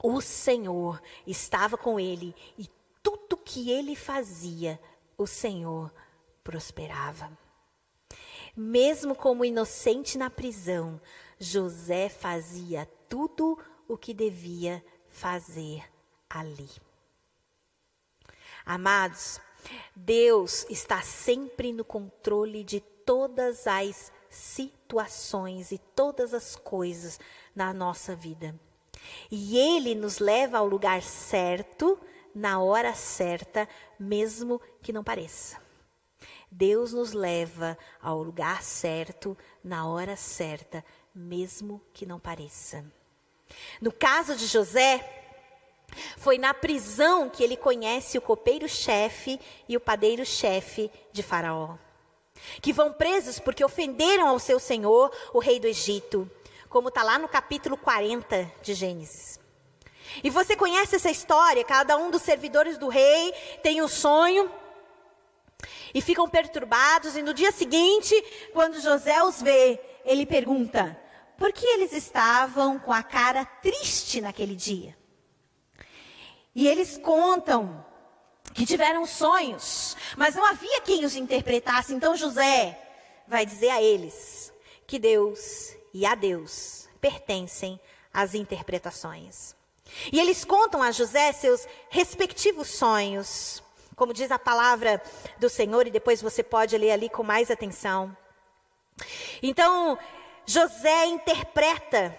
o 0.02 0.20
Senhor 0.20 1.00
estava 1.26 1.76
com 1.76 1.98
ele 1.98 2.34
e 2.58 2.68
tudo 3.02 3.36
que 3.36 3.70
ele 3.70 3.94
fazia, 3.94 4.80
o 5.16 5.26
Senhor 5.26 5.92
prosperava. 6.42 7.30
Mesmo 8.56 9.14
como 9.14 9.44
inocente 9.44 10.18
na 10.18 10.28
prisão, 10.28 11.00
José 11.38 12.08
fazia 12.08 12.86
tudo 13.08 13.58
o 13.88 13.96
que 13.96 14.12
devia 14.12 14.84
fazer 15.12 15.84
ali. 16.28 16.68
Amados, 18.64 19.40
Deus 19.94 20.66
está 20.68 21.02
sempre 21.02 21.72
no 21.72 21.84
controle 21.84 22.64
de 22.64 22.80
todas 22.80 23.66
as 23.66 24.12
situações 24.28 25.70
e 25.72 25.78
todas 25.78 26.32
as 26.32 26.56
coisas 26.56 27.20
na 27.54 27.72
nossa 27.72 28.16
vida. 28.16 28.58
E 29.30 29.58
Ele 29.58 29.94
nos 29.94 30.18
leva 30.18 30.58
ao 30.58 30.66
lugar 30.66 31.02
certo, 31.02 31.98
na 32.34 32.60
hora 32.60 32.94
certa, 32.94 33.68
mesmo 33.98 34.60
que 34.80 34.92
não 34.92 35.04
pareça. 35.04 35.60
Deus 36.50 36.92
nos 36.92 37.12
leva 37.12 37.76
ao 38.00 38.22
lugar 38.22 38.62
certo, 38.62 39.36
na 39.62 39.86
hora 39.88 40.16
certa, 40.16 40.84
mesmo 41.14 41.80
que 41.92 42.06
não 42.06 42.20
pareça. 42.20 42.84
No 43.80 43.92
caso 43.92 44.34
de 44.36 44.46
José, 44.46 45.22
foi 46.16 46.38
na 46.38 46.54
prisão 46.54 47.28
que 47.28 47.42
ele 47.42 47.56
conhece 47.56 48.16
o 48.16 48.22
copeiro-chefe 48.22 49.38
e 49.68 49.76
o 49.76 49.80
padeiro-chefe 49.80 50.90
de 51.12 51.22
Faraó, 51.22 51.76
que 52.60 52.72
vão 52.72 52.92
presos 52.92 53.38
porque 53.38 53.64
ofenderam 53.64 54.28
ao 54.28 54.38
seu 54.38 54.58
senhor, 54.58 55.10
o 55.32 55.38
rei 55.38 55.60
do 55.60 55.66
Egito, 55.66 56.30
como 56.68 56.88
está 56.88 57.02
lá 57.02 57.18
no 57.18 57.28
capítulo 57.28 57.76
40 57.76 58.50
de 58.62 58.74
Gênesis. 58.74 59.38
E 60.22 60.30
você 60.30 60.56
conhece 60.56 60.96
essa 60.96 61.10
história? 61.10 61.64
Cada 61.64 61.96
um 61.96 62.10
dos 62.10 62.22
servidores 62.22 62.76
do 62.78 62.88
rei 62.88 63.32
tem 63.62 63.82
um 63.82 63.88
sonho 63.88 64.50
e 65.94 66.00
ficam 66.00 66.28
perturbados, 66.28 67.16
e 67.16 67.22
no 67.22 67.34
dia 67.34 67.52
seguinte, 67.52 68.14
quando 68.52 68.80
José 68.80 69.22
os 69.22 69.40
vê, 69.40 69.80
ele 70.04 70.26
pergunta: 70.26 70.98
por 71.42 71.52
que 71.52 71.66
eles 71.66 71.92
estavam 71.92 72.78
com 72.78 72.92
a 72.92 73.02
cara 73.02 73.44
triste 73.44 74.20
naquele 74.20 74.54
dia. 74.54 74.96
E 76.54 76.68
eles 76.68 76.96
contam 76.96 77.84
que 78.54 78.64
tiveram 78.64 79.04
sonhos, 79.04 79.96
mas 80.16 80.36
não 80.36 80.46
havia 80.46 80.80
quem 80.82 81.04
os 81.04 81.16
interpretasse. 81.16 81.92
Então 81.92 82.16
José 82.16 82.78
vai 83.26 83.44
dizer 83.44 83.70
a 83.70 83.82
eles 83.82 84.52
que 84.86 85.00
Deus 85.00 85.74
e 85.92 86.06
a 86.06 86.14
Deus 86.14 86.88
pertencem 87.00 87.80
as 88.14 88.34
interpretações. 88.34 89.56
E 90.12 90.20
eles 90.20 90.44
contam 90.44 90.80
a 90.80 90.92
José 90.92 91.32
seus 91.32 91.66
respectivos 91.90 92.68
sonhos, 92.68 93.60
como 93.96 94.14
diz 94.14 94.30
a 94.30 94.38
palavra 94.38 95.02
do 95.40 95.50
Senhor, 95.50 95.88
e 95.88 95.90
depois 95.90 96.22
você 96.22 96.44
pode 96.44 96.78
ler 96.78 96.92
ali 96.92 97.08
com 97.08 97.24
mais 97.24 97.50
atenção. 97.50 98.16
Então, 99.42 99.98
José 100.46 101.06
interpreta 101.06 102.16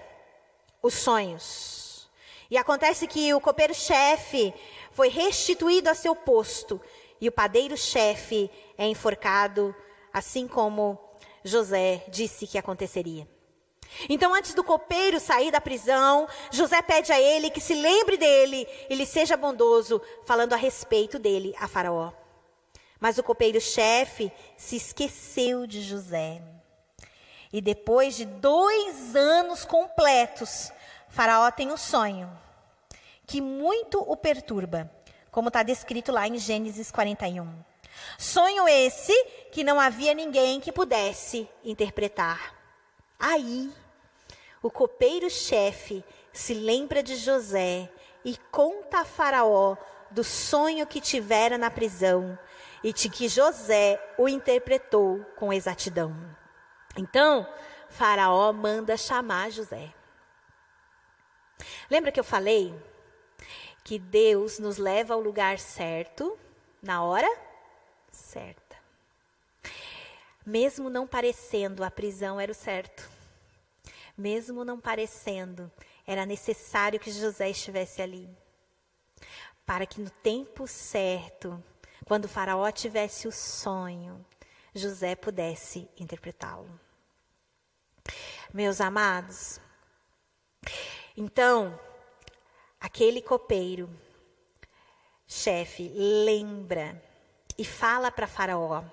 os 0.81 0.93
sonhos. 0.93 2.09
E 2.49 2.57
acontece 2.57 3.07
que 3.07 3.33
o 3.33 3.41
copeiro-chefe 3.41 4.53
foi 4.91 5.09
restituído 5.09 5.89
a 5.89 5.95
seu 5.95 6.15
posto, 6.15 6.79
e 7.19 7.27
o 7.27 7.31
padeiro-chefe 7.31 8.51
é 8.77 8.85
enforcado, 8.85 9.75
assim 10.11 10.47
como 10.47 10.99
José 11.43 12.03
disse 12.09 12.45
que 12.45 12.57
aconteceria. 12.57 13.27
Então, 14.09 14.33
antes 14.33 14.53
do 14.53 14.63
copeiro 14.63 15.19
sair 15.19 15.51
da 15.51 15.61
prisão, 15.61 16.27
José 16.51 16.81
pede 16.81 17.11
a 17.11 17.19
ele 17.19 17.49
que 17.49 17.61
se 17.61 17.75
lembre 17.75 18.17
dele 18.17 18.67
e 18.89 18.95
lhe 18.95 19.05
seja 19.05 19.37
bondoso, 19.37 20.01
falando 20.25 20.53
a 20.53 20.57
respeito 20.57 21.19
dele 21.19 21.55
a 21.59 21.67
Faraó. 21.67 22.11
Mas 22.99 23.17
o 23.17 23.23
copeiro-chefe 23.23 24.31
se 24.57 24.77
esqueceu 24.77 25.67
de 25.67 25.81
José. 25.81 26.41
E 27.53 27.61
depois 27.61 28.15
de 28.15 28.25
dois 28.25 29.15
anos 29.15 29.63
completos, 29.63 30.71
Faraó 31.07 31.51
tem 31.51 31.71
um 31.71 31.77
sonho 31.77 32.27
que 33.27 33.39
muito 33.39 33.99
o 34.01 34.17
perturba, 34.17 34.89
como 35.29 35.49
está 35.49 35.61
descrito 35.61 36.11
lá 36.11 36.27
em 36.27 36.39
Gênesis 36.39 36.89
41. 36.89 37.47
Sonho 38.17 38.67
esse 38.67 39.13
que 39.51 39.63
não 39.63 39.79
havia 39.79 40.15
ninguém 40.15 40.59
que 40.59 40.71
pudesse 40.71 41.47
interpretar. 41.63 42.55
Aí, 43.19 43.71
o 44.63 44.71
copeiro-chefe 44.71 46.03
se 46.33 46.55
lembra 46.55 47.03
de 47.03 47.15
José 47.15 47.87
e 48.25 48.35
conta 48.51 49.01
a 49.01 49.05
Faraó 49.05 49.77
do 50.09 50.23
sonho 50.23 50.87
que 50.87 50.99
tivera 50.99 51.55
na 51.55 51.69
prisão 51.69 52.37
e 52.83 52.91
de 52.91 53.09
que 53.09 53.27
José 53.27 54.03
o 54.17 54.27
interpretou 54.27 55.23
com 55.35 55.53
exatidão. 55.53 56.42
Então, 56.95 57.47
Faraó 57.89 58.51
manda 58.53 58.95
chamar 58.95 59.51
José. 59.51 59.93
Lembra 61.89 62.11
que 62.11 62.19
eu 62.19 62.23
falei 62.23 62.73
que 63.83 63.99
Deus 63.99 64.59
nos 64.59 64.77
leva 64.77 65.13
ao 65.13 65.19
lugar 65.19 65.59
certo, 65.59 66.37
na 66.81 67.03
hora 67.03 67.29
certa. 68.11 68.77
Mesmo 70.45 70.89
não 70.89 71.07
parecendo, 71.07 71.83
a 71.83 71.91
prisão 71.91 72.39
era 72.39 72.51
o 72.51 72.55
certo. 72.55 73.09
Mesmo 74.17 74.63
não 74.63 74.79
parecendo, 74.79 75.71
era 76.05 76.25
necessário 76.25 76.99
que 76.99 77.11
José 77.11 77.49
estivesse 77.49 78.01
ali. 78.01 78.29
Para 79.65 79.85
que 79.85 80.01
no 80.01 80.09
tempo 80.09 80.67
certo, 80.67 81.63
quando 82.05 82.27
Faraó 82.27 82.69
tivesse 82.71 83.27
o 83.27 83.31
sonho, 83.31 84.23
José 84.75 85.15
pudesse 85.15 85.89
interpretá-lo. 85.97 86.82
Meus 88.53 88.79
amados, 88.79 89.59
então, 91.15 91.79
aquele 92.79 93.21
copeiro, 93.21 93.89
chefe, 95.27 95.91
lembra 95.95 97.01
e 97.57 97.63
fala 97.63 98.11
para 98.11 98.27
Faraó. 98.27 98.83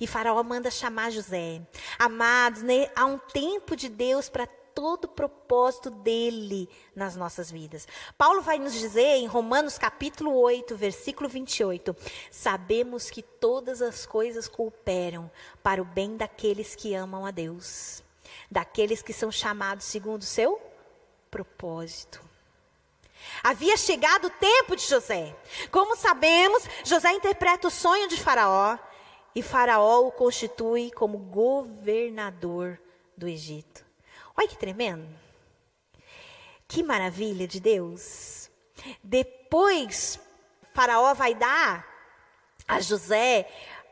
E 0.00 0.06
Faraó 0.06 0.42
manda 0.42 0.70
chamar 0.70 1.10
José. 1.10 1.60
Amados, 1.98 2.62
né, 2.62 2.90
há 2.94 3.04
um 3.04 3.18
tempo 3.18 3.74
de 3.74 3.88
Deus 3.88 4.28
para 4.28 4.46
todo 4.46 5.06
o 5.06 5.08
propósito 5.08 5.90
dele 5.90 6.68
nas 6.94 7.16
nossas 7.16 7.50
vidas. 7.50 7.88
Paulo 8.16 8.40
vai 8.40 8.60
nos 8.60 8.72
dizer 8.72 9.16
em 9.16 9.26
Romanos 9.26 9.76
capítulo 9.76 10.32
8, 10.40 10.76
versículo 10.76 11.28
28, 11.28 11.96
sabemos 12.30 13.10
que 13.10 13.20
todas 13.20 13.82
as 13.82 14.06
coisas 14.06 14.46
cooperam 14.46 15.28
para 15.64 15.82
o 15.82 15.84
bem 15.84 16.16
daqueles 16.16 16.76
que 16.76 16.94
amam 16.94 17.26
a 17.26 17.32
Deus, 17.32 18.04
daqueles 18.50 19.02
que 19.02 19.12
são 19.12 19.30
chamados 19.30 19.84
segundo 19.84 20.22
o 20.22 20.26
seu 20.26 20.60
propósito. 21.30 22.20
Havia 23.42 23.76
chegado 23.76 24.26
o 24.26 24.30
tempo 24.30 24.76
de 24.76 24.82
José. 24.82 25.36
Como 25.70 25.96
sabemos, 25.96 26.62
José 26.84 27.12
interpreta 27.12 27.68
o 27.68 27.70
sonho 27.70 28.08
de 28.08 28.16
Faraó 28.16 28.78
e 29.34 29.42
Faraó 29.42 30.06
o 30.06 30.12
constitui 30.12 30.90
como 30.90 31.18
governador 31.18 32.80
do 33.16 33.28
Egito. 33.28 33.84
Olha 34.36 34.48
que 34.48 34.56
tremendo. 34.56 35.08
Que 36.66 36.82
maravilha 36.82 37.46
de 37.46 37.60
Deus. 37.60 38.50
Depois, 39.02 40.20
Faraó 40.74 41.14
vai 41.14 41.34
dar 41.34 41.86
a 42.66 42.80
José 42.80 43.48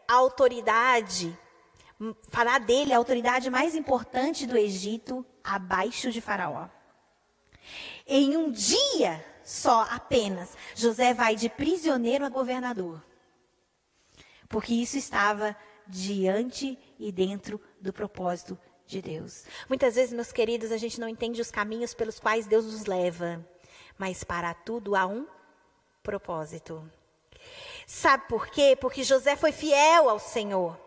a 0.06 0.14
autoridade, 0.14 1.36
fará 2.28 2.58
dele 2.58 2.92
a 2.92 2.98
autoridade 2.98 3.50
mais 3.50 3.74
importante 3.74 4.46
do 4.46 4.56
Egito, 4.56 5.24
abaixo 5.42 6.10
de 6.10 6.20
Faraó. 6.20 6.68
Em 8.06 8.36
um 8.36 8.50
dia 8.50 9.24
só, 9.42 9.82
apenas, 9.90 10.56
José 10.74 11.14
vai 11.14 11.36
de 11.36 11.48
prisioneiro 11.48 12.24
a 12.24 12.28
governador. 12.28 13.02
Porque 14.48 14.74
isso 14.74 14.96
estava 14.96 15.56
diante 15.86 16.78
e 16.98 17.10
dentro 17.12 17.60
do 17.80 17.92
propósito 17.92 18.58
de 18.86 19.02
Deus. 19.02 19.44
Muitas 19.68 19.94
vezes, 19.94 20.12
meus 20.12 20.32
queridos, 20.32 20.70
a 20.70 20.76
gente 20.76 21.00
não 21.00 21.08
entende 21.08 21.40
os 21.40 21.50
caminhos 21.50 21.94
pelos 21.94 22.20
quais 22.20 22.46
Deus 22.46 22.64
nos 22.64 22.86
leva, 22.86 23.44
mas 23.98 24.22
para 24.22 24.54
tudo 24.54 24.94
há 24.94 25.06
um 25.06 25.26
propósito. 26.02 26.88
Sabe 27.86 28.28
por 28.28 28.48
quê? 28.48 28.76
Porque 28.80 29.02
José 29.02 29.36
foi 29.36 29.52
fiel 29.52 30.08
ao 30.08 30.18
Senhor. 30.18 30.85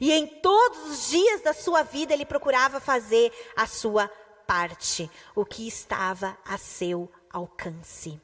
E 0.00 0.12
em 0.12 0.26
todos 0.26 0.90
os 0.90 1.10
dias 1.10 1.40
da 1.40 1.52
sua 1.52 1.82
vida 1.82 2.12
ele 2.12 2.24
procurava 2.24 2.80
fazer 2.80 3.32
a 3.56 3.66
sua 3.66 4.08
parte, 4.46 5.10
o 5.34 5.44
que 5.44 5.66
estava 5.66 6.36
a 6.44 6.58
seu 6.58 7.10
alcance. 7.30 8.20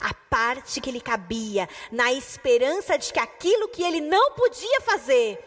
A 0.00 0.14
parte 0.14 0.80
que 0.80 0.90
lhe 0.90 1.00
cabia, 1.00 1.68
na 1.90 2.12
esperança 2.12 2.96
de 2.96 3.12
que 3.12 3.18
aquilo 3.18 3.68
que 3.68 3.82
ele 3.82 4.00
não 4.00 4.32
podia 4.32 4.80
fazer, 4.82 5.38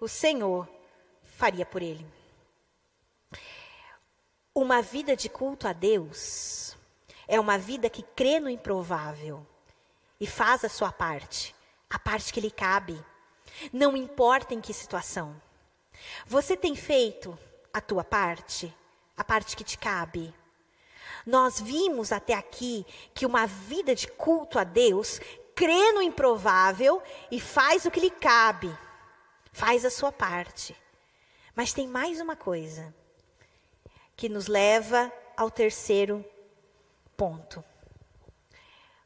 o 0.00 0.08
Senhor 0.08 0.68
faria 1.22 1.64
por 1.64 1.82
ele. 1.82 2.04
Uma 4.54 4.82
vida 4.82 5.14
de 5.14 5.28
culto 5.28 5.68
a 5.68 5.72
Deus 5.72 6.76
é 7.28 7.38
uma 7.38 7.56
vida 7.56 7.88
que 7.88 8.02
crê 8.02 8.40
no 8.40 8.50
improvável 8.50 9.46
e 10.18 10.26
faz 10.26 10.64
a 10.64 10.68
sua 10.68 10.90
parte, 10.90 11.54
a 11.88 11.98
parte 11.98 12.32
que 12.32 12.40
lhe 12.40 12.50
cabe. 12.50 12.98
Não 13.72 13.96
importa 13.96 14.54
em 14.54 14.60
que 14.60 14.72
situação. 14.72 15.40
Você 16.26 16.56
tem 16.56 16.74
feito 16.74 17.38
a 17.72 17.80
tua 17.80 18.04
parte, 18.04 18.74
a 19.16 19.24
parte 19.24 19.56
que 19.56 19.64
te 19.64 19.76
cabe. 19.76 20.34
Nós 21.26 21.60
vimos 21.60 22.12
até 22.12 22.34
aqui 22.34 22.86
que 23.14 23.26
uma 23.26 23.46
vida 23.46 23.94
de 23.94 24.08
culto 24.08 24.58
a 24.58 24.64
Deus 24.64 25.20
crê 25.54 25.92
no 25.92 26.00
improvável 26.00 27.02
e 27.30 27.40
faz 27.40 27.84
o 27.84 27.90
que 27.90 28.00
lhe 28.00 28.10
cabe, 28.10 28.74
faz 29.52 29.84
a 29.84 29.90
sua 29.90 30.12
parte. 30.12 30.76
Mas 31.54 31.72
tem 31.72 31.88
mais 31.88 32.20
uma 32.20 32.36
coisa 32.36 32.94
que 34.16 34.28
nos 34.28 34.46
leva 34.46 35.12
ao 35.36 35.50
terceiro 35.50 36.24
ponto. 37.16 37.64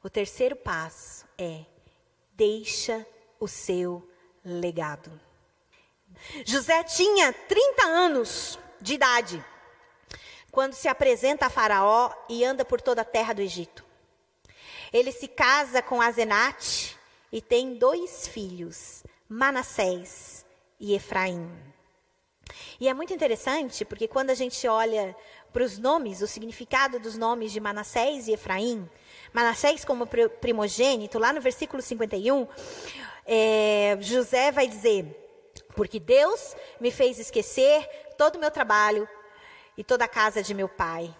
O 0.02 0.10
terceiro 0.10 0.54
passo 0.54 1.26
é: 1.38 1.64
deixa 2.34 3.06
o 3.40 3.48
seu 3.48 4.06
legado. 4.44 5.10
José 6.44 6.82
tinha 6.84 7.32
30 7.32 7.82
anos 7.84 8.58
de 8.80 8.94
idade 8.94 9.44
quando 10.50 10.74
se 10.74 10.86
apresenta 10.86 11.46
a 11.46 11.50
Faraó 11.50 12.12
e 12.28 12.44
anda 12.44 12.64
por 12.64 12.80
toda 12.80 13.02
a 13.02 13.06
terra 13.06 13.32
do 13.32 13.40
Egito. 13.40 13.84
Ele 14.92 15.10
se 15.10 15.26
casa 15.26 15.80
com 15.80 16.02
Azenate 16.02 16.96
e 17.32 17.40
tem 17.40 17.74
dois 17.74 18.28
filhos, 18.28 19.02
Manassés 19.26 20.44
e 20.78 20.94
Efraim. 20.94 21.50
E 22.78 22.88
é 22.88 22.92
muito 22.92 23.14
interessante 23.14 23.84
porque 23.84 24.06
quando 24.06 24.30
a 24.30 24.34
gente 24.34 24.68
olha 24.68 25.16
para 25.52 25.62
os 25.62 25.78
nomes, 25.78 26.20
o 26.20 26.26
significado 26.26 26.98
dos 26.98 27.16
nomes 27.16 27.52
de 27.52 27.60
Manassés 27.60 28.28
e 28.28 28.32
Efraim, 28.32 28.88
Manassés 29.32 29.84
como 29.84 30.06
primogênito, 30.06 31.18
lá 31.18 31.32
no 31.32 31.40
versículo 31.40 31.80
51, 31.80 32.46
é, 33.26 33.96
José 34.00 34.50
vai 34.50 34.66
dizer: 34.66 35.04
Porque 35.74 35.98
Deus 35.98 36.56
me 36.80 36.90
fez 36.90 37.18
esquecer 37.18 37.88
todo 38.16 38.36
o 38.36 38.38
meu 38.38 38.50
trabalho 38.50 39.08
e 39.76 39.84
toda 39.84 40.04
a 40.04 40.08
casa 40.08 40.42
de 40.42 40.54
meu 40.54 40.68
pai. 40.68 41.14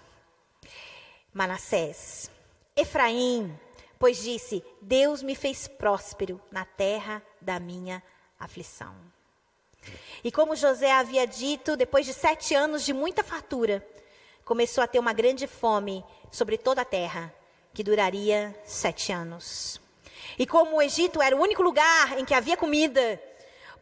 Manassés. 1.32 2.30
Efraim, 2.76 3.58
pois 3.98 4.18
disse: 4.22 4.64
Deus 4.80 5.22
me 5.22 5.34
fez 5.34 5.68
próspero 5.68 6.40
na 6.50 6.64
terra 6.64 7.22
da 7.40 7.58
minha 7.58 8.02
aflição. 8.38 8.94
E 10.22 10.30
como 10.30 10.54
José 10.54 10.92
havia 10.92 11.26
dito, 11.26 11.76
depois 11.76 12.06
de 12.06 12.12
sete 12.12 12.54
anos 12.54 12.84
de 12.84 12.92
muita 12.92 13.24
fartura, 13.24 13.86
começou 14.44 14.82
a 14.84 14.86
ter 14.86 14.98
uma 14.98 15.12
grande 15.12 15.46
fome 15.46 16.04
sobre 16.30 16.56
toda 16.56 16.82
a 16.82 16.84
terra, 16.84 17.34
que 17.74 17.82
duraria 17.82 18.54
sete 18.64 19.12
anos. 19.12 19.81
E 20.38 20.46
como 20.46 20.76
o 20.76 20.82
Egito 20.82 21.20
era 21.22 21.36
o 21.36 21.40
único 21.40 21.62
lugar 21.62 22.18
em 22.18 22.24
que 22.24 22.34
havia 22.34 22.56
comida, 22.56 23.20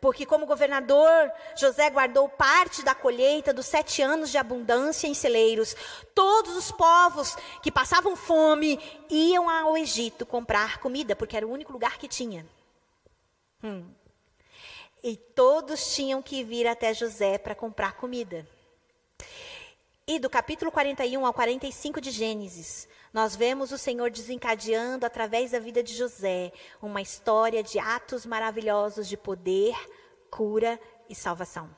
porque, 0.00 0.24
como 0.24 0.46
governador, 0.46 1.30
José 1.54 1.90
guardou 1.90 2.26
parte 2.26 2.82
da 2.82 2.94
colheita 2.94 3.52
dos 3.52 3.66
sete 3.66 4.00
anos 4.00 4.30
de 4.30 4.38
abundância 4.38 5.06
em 5.06 5.12
celeiros. 5.12 5.76
Todos 6.14 6.56
os 6.56 6.72
povos 6.72 7.36
que 7.62 7.70
passavam 7.70 8.16
fome 8.16 8.80
iam 9.10 9.50
ao 9.50 9.76
Egito 9.76 10.24
comprar 10.24 10.78
comida, 10.78 11.14
porque 11.14 11.36
era 11.36 11.46
o 11.46 11.52
único 11.52 11.72
lugar 11.72 11.98
que 11.98 12.08
tinha. 12.08 12.46
Hum. 13.62 13.90
E 15.02 15.16
todos 15.16 15.94
tinham 15.94 16.22
que 16.22 16.42
vir 16.42 16.66
até 16.66 16.94
José 16.94 17.36
para 17.36 17.54
comprar 17.54 17.92
comida. 17.92 18.48
E 20.06 20.18
do 20.18 20.30
capítulo 20.30 20.72
41 20.72 21.26
ao 21.26 21.32
45 21.32 22.00
de 22.00 22.10
Gênesis, 22.10 22.88
nós 23.12 23.34
vemos 23.34 23.72
o 23.72 23.78
Senhor 23.78 24.10
desencadeando 24.10 25.04
através 25.04 25.50
da 25.50 25.58
vida 25.58 25.82
de 25.82 25.94
José 25.94 26.52
uma 26.80 27.02
história 27.02 27.62
de 27.62 27.78
atos 27.78 28.24
maravilhosos 28.24 29.08
de 29.08 29.16
poder, 29.16 29.74
cura 30.30 30.80
e 31.08 31.14
salvação. 31.14 31.68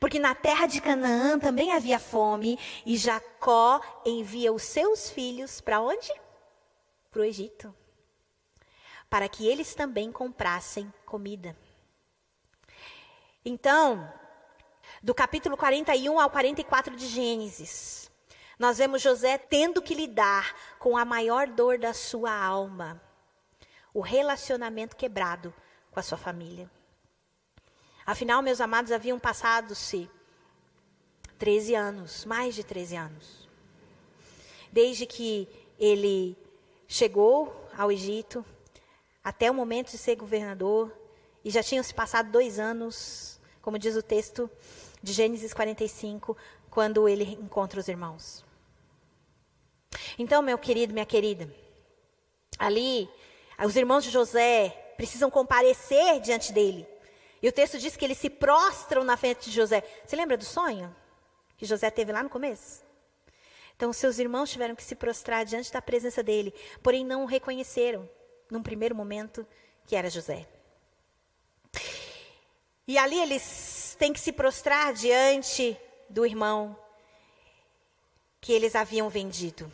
Porque 0.00 0.18
na 0.18 0.34
terra 0.34 0.66
de 0.66 0.80
Canaã 0.80 1.38
também 1.38 1.72
havia 1.72 2.00
fome 2.00 2.58
e 2.84 2.96
Jacó 2.96 3.80
envia 4.04 4.52
os 4.52 4.64
seus 4.64 5.08
filhos 5.08 5.60
para 5.60 5.80
onde? 5.80 6.12
Para 7.10 7.22
o 7.22 7.24
Egito. 7.24 7.72
Para 9.08 9.28
que 9.28 9.46
eles 9.46 9.74
também 9.74 10.10
comprassem 10.10 10.92
comida. 11.06 11.56
Então, 13.44 14.12
do 15.00 15.14
capítulo 15.14 15.56
41 15.56 16.18
ao 16.18 16.28
44 16.28 16.94
de 16.96 17.06
Gênesis, 17.06 18.09
nós 18.60 18.76
vemos 18.76 19.00
José 19.00 19.38
tendo 19.38 19.80
que 19.80 19.94
lidar 19.94 20.54
com 20.78 20.94
a 20.94 21.02
maior 21.02 21.48
dor 21.48 21.78
da 21.78 21.94
sua 21.94 22.30
alma, 22.30 23.00
o 23.94 24.02
relacionamento 24.02 24.94
quebrado 24.94 25.52
com 25.90 25.98
a 25.98 26.02
sua 26.02 26.18
família. 26.18 26.70
Afinal, 28.04 28.42
meus 28.42 28.60
amados, 28.60 28.92
haviam 28.92 29.18
passado-se 29.18 30.10
13 31.38 31.74
anos, 31.74 32.26
mais 32.26 32.54
de 32.54 32.62
13 32.62 32.96
anos, 32.96 33.48
desde 34.70 35.06
que 35.06 35.48
ele 35.78 36.36
chegou 36.86 37.66
ao 37.74 37.90
Egito 37.90 38.44
até 39.24 39.50
o 39.50 39.54
momento 39.54 39.90
de 39.90 39.96
ser 39.96 40.16
governador, 40.16 40.92
e 41.42 41.50
já 41.50 41.62
tinham 41.62 41.82
se 41.82 41.94
passado 41.94 42.30
dois 42.30 42.58
anos, 42.58 43.40
como 43.62 43.78
diz 43.78 43.96
o 43.96 44.02
texto 44.02 44.50
de 45.02 45.14
Gênesis 45.14 45.54
45, 45.54 46.36
quando 46.68 47.08
ele 47.08 47.24
encontra 47.40 47.80
os 47.80 47.88
irmãos. 47.88 48.49
Então, 50.18 50.42
meu 50.42 50.58
querido, 50.58 50.92
minha 50.92 51.06
querida, 51.06 51.52
ali, 52.58 53.08
os 53.64 53.76
irmãos 53.76 54.04
de 54.04 54.10
José 54.10 54.68
precisam 54.96 55.30
comparecer 55.30 56.20
diante 56.20 56.52
dele. 56.52 56.86
E 57.42 57.48
o 57.48 57.52
texto 57.52 57.78
diz 57.78 57.96
que 57.96 58.04
eles 58.04 58.18
se 58.18 58.28
prostram 58.28 59.02
na 59.02 59.16
frente 59.16 59.48
de 59.48 59.50
José. 59.50 59.82
Você 60.04 60.14
lembra 60.14 60.36
do 60.36 60.44
sonho 60.44 60.94
que 61.56 61.64
José 61.64 61.90
teve 61.90 62.12
lá 62.12 62.22
no 62.22 62.28
começo? 62.28 62.82
Então, 63.74 63.94
seus 63.94 64.18
irmãos 64.18 64.50
tiveram 64.50 64.76
que 64.76 64.84
se 64.84 64.94
prostrar 64.94 65.44
diante 65.44 65.72
da 65.72 65.80
presença 65.80 66.22
dele, 66.22 66.52
porém 66.82 67.02
não 67.02 67.22
o 67.22 67.26
reconheceram, 67.26 68.06
num 68.50 68.62
primeiro 68.62 68.94
momento, 68.94 69.46
que 69.86 69.96
era 69.96 70.10
José. 70.10 70.46
E 72.86 72.98
ali 72.98 73.18
eles 73.18 73.96
têm 73.98 74.12
que 74.12 74.20
se 74.20 74.32
prostrar 74.32 74.92
diante 74.92 75.74
do 76.10 76.26
irmão 76.26 76.76
que 78.38 78.52
eles 78.52 78.74
haviam 78.74 79.08
vendido. 79.08 79.70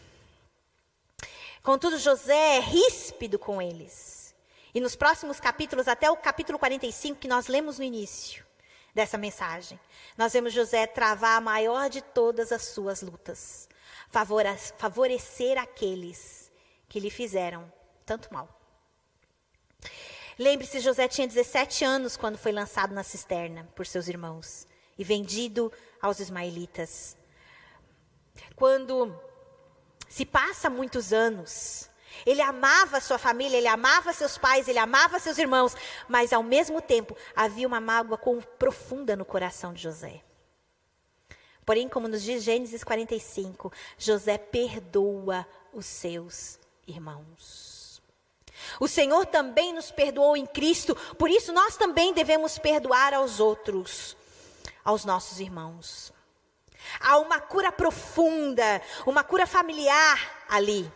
Contudo, 1.66 1.98
José 1.98 2.58
é 2.58 2.60
ríspido 2.60 3.40
com 3.40 3.60
eles. 3.60 4.32
E 4.72 4.80
nos 4.80 4.94
próximos 4.94 5.40
capítulos, 5.40 5.88
até 5.88 6.08
o 6.08 6.16
capítulo 6.16 6.60
45, 6.60 7.18
que 7.18 7.26
nós 7.26 7.48
lemos 7.48 7.76
no 7.76 7.84
início 7.84 8.46
dessa 8.94 9.18
mensagem, 9.18 9.76
nós 10.16 10.32
vemos 10.32 10.52
José 10.52 10.86
travar 10.86 11.36
a 11.36 11.40
maior 11.40 11.90
de 11.90 12.00
todas 12.00 12.52
as 12.52 12.66
suas 12.66 13.02
lutas, 13.02 13.68
favorecer 14.78 15.58
aqueles 15.58 16.52
que 16.88 17.00
lhe 17.00 17.10
fizeram 17.10 17.72
tanto 18.04 18.32
mal. 18.32 18.48
Lembre-se, 20.38 20.78
José 20.78 21.08
tinha 21.08 21.26
17 21.26 21.84
anos 21.84 22.16
quando 22.16 22.38
foi 22.38 22.52
lançado 22.52 22.94
na 22.94 23.02
cisterna 23.02 23.68
por 23.74 23.84
seus 23.84 24.06
irmãos 24.06 24.68
e 24.96 25.02
vendido 25.02 25.72
aos 26.00 26.20
ismaelitas. 26.20 27.16
Quando 28.54 29.12
se 30.08 30.24
passa 30.24 30.70
muitos 30.70 31.12
anos, 31.12 31.90
ele 32.24 32.40
amava 32.40 33.00
sua 33.00 33.18
família, 33.18 33.56
ele 33.56 33.66
amava 33.66 34.12
seus 34.12 34.38
pais, 34.38 34.68
ele 34.68 34.78
amava 34.78 35.18
seus 35.18 35.38
irmãos, 35.38 35.76
mas 36.08 36.32
ao 36.32 36.42
mesmo 36.42 36.80
tempo 36.80 37.16
havia 37.34 37.66
uma 37.66 37.80
mágoa 37.80 38.18
profunda 38.58 39.16
no 39.16 39.24
coração 39.24 39.72
de 39.72 39.82
José. 39.82 40.22
Porém, 41.64 41.88
como 41.88 42.06
nos 42.06 42.22
diz 42.22 42.44
Gênesis 42.44 42.84
45, 42.84 43.72
José 43.98 44.38
perdoa 44.38 45.46
os 45.72 45.84
seus 45.84 46.58
irmãos. 46.86 48.00
O 48.80 48.88
Senhor 48.88 49.26
também 49.26 49.72
nos 49.72 49.90
perdoou 49.90 50.36
em 50.36 50.46
Cristo, 50.46 50.94
por 51.18 51.28
isso 51.28 51.52
nós 51.52 51.76
também 51.76 52.14
devemos 52.14 52.58
perdoar 52.58 53.12
aos 53.12 53.40
outros, 53.40 54.16
aos 54.84 55.04
nossos 55.04 55.40
irmãos. 55.40 56.12
Há 57.00 57.18
uma 57.18 57.40
cura 57.40 57.70
profunda, 57.72 58.80
uma 59.06 59.22
cura 59.22 59.46
familiar 59.46 60.44
ali. 60.48 60.90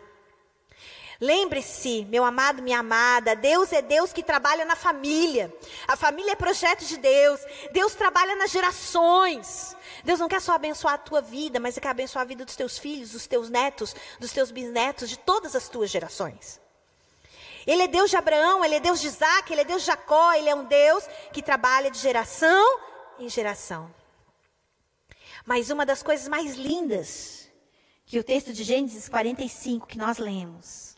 Lembre-se, 1.20 2.06
meu 2.06 2.24
amado, 2.24 2.62
minha 2.62 2.78
amada, 2.78 3.36
Deus 3.36 3.74
é 3.74 3.82
Deus 3.82 4.10
que 4.10 4.22
trabalha 4.22 4.64
na 4.64 4.74
família. 4.74 5.54
A 5.86 5.94
família 5.94 6.32
é 6.32 6.36
projeto 6.36 6.86
de 6.86 6.96
Deus. 6.96 7.40
Deus 7.72 7.94
trabalha 7.94 8.34
nas 8.36 8.50
gerações. 8.50 9.76
Deus 10.02 10.18
não 10.18 10.28
quer 10.28 10.40
só 10.40 10.54
abençoar 10.54 10.94
a 10.94 10.98
tua 10.98 11.20
vida, 11.20 11.60
mas 11.60 11.78
quer 11.78 11.90
abençoar 11.90 12.22
a 12.22 12.26
vida 12.26 12.46
dos 12.46 12.56
teus 12.56 12.78
filhos, 12.78 13.10
dos 13.10 13.26
teus 13.26 13.50
netos, 13.50 13.94
dos 14.18 14.32
teus 14.32 14.50
bisnetos, 14.50 15.10
de 15.10 15.18
todas 15.18 15.54
as 15.54 15.68
tuas 15.68 15.90
gerações. 15.90 16.58
Ele 17.66 17.82
é 17.82 17.86
Deus 17.86 18.08
de 18.08 18.16
Abraão, 18.16 18.64
ele 18.64 18.76
é 18.76 18.80
Deus 18.80 18.98
de 18.98 19.08
Isaac, 19.08 19.52
ele 19.52 19.60
é 19.60 19.64
Deus 19.64 19.82
de 19.82 19.88
Jacó, 19.88 20.32
ele 20.32 20.48
é 20.48 20.54
um 20.54 20.64
Deus 20.64 21.06
que 21.34 21.42
trabalha 21.42 21.90
de 21.90 21.98
geração 21.98 22.80
em 23.18 23.28
geração. 23.28 23.99
Mas 25.44 25.70
uma 25.70 25.86
das 25.86 26.02
coisas 26.02 26.28
mais 26.28 26.56
lindas 26.56 27.50
que 28.04 28.18
o 28.18 28.24
texto 28.24 28.52
de 28.52 28.64
Gênesis 28.64 29.08
45 29.08 29.86
que 29.86 29.98
nós 29.98 30.18
lemos 30.18 30.96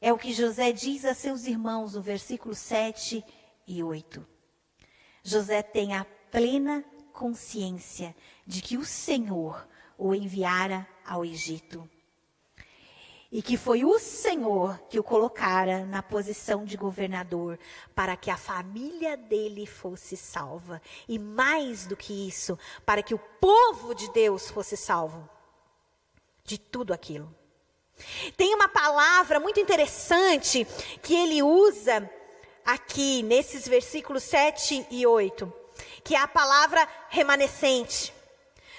é 0.00 0.12
o 0.12 0.18
que 0.18 0.32
José 0.32 0.72
diz 0.72 1.04
a 1.04 1.14
seus 1.14 1.46
irmãos 1.46 1.94
no 1.94 2.02
versículo 2.02 2.54
7 2.54 3.24
e 3.66 3.82
8. 3.82 4.26
José 5.22 5.62
tem 5.62 5.94
a 5.94 6.04
plena 6.30 6.84
consciência 7.12 8.14
de 8.46 8.60
que 8.60 8.76
o 8.76 8.84
Senhor 8.84 9.68
o 9.96 10.14
enviara 10.14 10.86
ao 11.06 11.24
Egito 11.24 11.88
e 13.32 13.40
que 13.40 13.56
foi 13.56 13.82
o 13.82 13.98
Senhor 13.98 14.78
que 14.90 15.00
o 15.00 15.02
colocara 15.02 15.86
na 15.86 16.02
posição 16.02 16.66
de 16.66 16.76
governador 16.76 17.58
para 17.94 18.14
que 18.14 18.30
a 18.30 18.36
família 18.36 19.16
dele 19.16 19.64
fosse 19.64 20.18
salva. 20.18 20.82
E 21.08 21.18
mais 21.18 21.86
do 21.86 21.96
que 21.96 22.28
isso, 22.28 22.58
para 22.84 23.02
que 23.02 23.14
o 23.14 23.18
povo 23.18 23.94
de 23.94 24.10
Deus 24.10 24.50
fosse 24.50 24.76
salvo 24.76 25.26
de 26.44 26.58
tudo 26.58 26.92
aquilo. 26.92 27.34
Tem 28.36 28.54
uma 28.54 28.68
palavra 28.68 29.40
muito 29.40 29.58
interessante 29.58 30.66
que 31.00 31.14
ele 31.14 31.42
usa 31.42 32.08
aqui 32.66 33.22
nesses 33.22 33.66
versículos 33.66 34.24
7 34.24 34.88
e 34.90 35.06
8, 35.06 35.50
que 36.04 36.14
é 36.14 36.18
a 36.18 36.28
palavra 36.28 36.86
remanescente. 37.08 38.12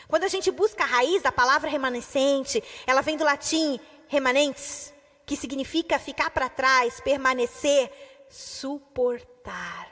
Quando 0.07 0.25
a 0.25 0.27
gente 0.27 0.51
busca 0.51 0.83
a 0.83 0.87
raiz 0.87 1.23
da 1.23 1.31
palavra 1.31 1.67
remanescente, 1.67 2.63
ela 2.85 3.01
vem 3.01 3.17
do 3.17 3.23
latim 3.23 3.79
remanentes, 4.13 4.93
que 5.25 5.35
significa 5.35 5.97
ficar 5.97 6.29
para 6.29 6.47
trás, 6.47 7.01
permanecer, 7.01 7.91
suportar. 8.29 9.91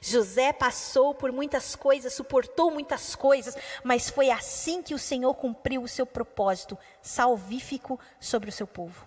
José 0.00 0.52
passou 0.52 1.12
por 1.12 1.32
muitas 1.32 1.74
coisas, 1.74 2.14
suportou 2.14 2.70
muitas 2.70 3.14
coisas, 3.16 3.56
mas 3.82 4.08
foi 4.08 4.30
assim 4.30 4.82
que 4.82 4.94
o 4.94 4.98
Senhor 4.98 5.34
cumpriu 5.34 5.82
o 5.82 5.88
seu 5.88 6.06
propósito 6.06 6.78
salvífico 7.02 7.98
sobre 8.20 8.48
o 8.48 8.52
seu 8.52 8.66
povo. 8.66 9.04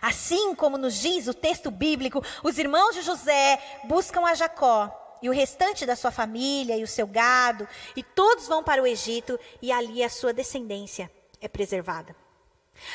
Assim 0.00 0.54
como 0.54 0.78
nos 0.78 0.94
diz 0.94 1.28
o 1.28 1.34
texto 1.34 1.70
bíblico, 1.70 2.24
os 2.42 2.58
irmãos 2.58 2.94
de 2.94 3.02
José 3.02 3.62
buscam 3.84 4.26
a 4.26 4.34
Jacó 4.34 5.18
e 5.22 5.28
o 5.28 5.32
restante 5.32 5.84
da 5.84 5.94
sua 5.94 6.10
família 6.10 6.76
e 6.76 6.82
o 6.82 6.88
seu 6.88 7.06
gado, 7.06 7.68
e 7.94 8.02
todos 8.02 8.48
vão 8.48 8.62
para 8.62 8.82
o 8.82 8.86
Egito, 8.86 9.38
e 9.60 9.70
ali 9.70 10.02
a 10.02 10.08
sua 10.08 10.32
descendência 10.32 11.10
é 11.40 11.48
preservada. 11.48 12.14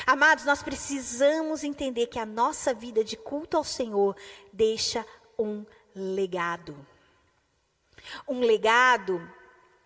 Amados, 0.06 0.44
nós 0.44 0.62
precisamos 0.62 1.62
entender 1.62 2.06
que 2.06 2.18
a 2.18 2.26
nossa 2.26 2.72
vida 2.72 3.04
de 3.04 3.16
culto 3.16 3.56
ao 3.56 3.64
Senhor 3.64 4.16
deixa 4.52 5.04
um 5.38 5.64
legado. 5.94 6.76
Um 8.28 8.40
legado 8.40 9.20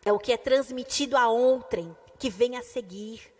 é 0.04 0.12
o 0.12 0.18
que 0.18 0.32
é 0.32 0.36
transmitido 0.36 1.16
a 1.16 1.28
outrem, 1.28 1.96
que 2.18 2.30
vem 2.30 2.56
a 2.56 2.62
seguir. 2.62 3.32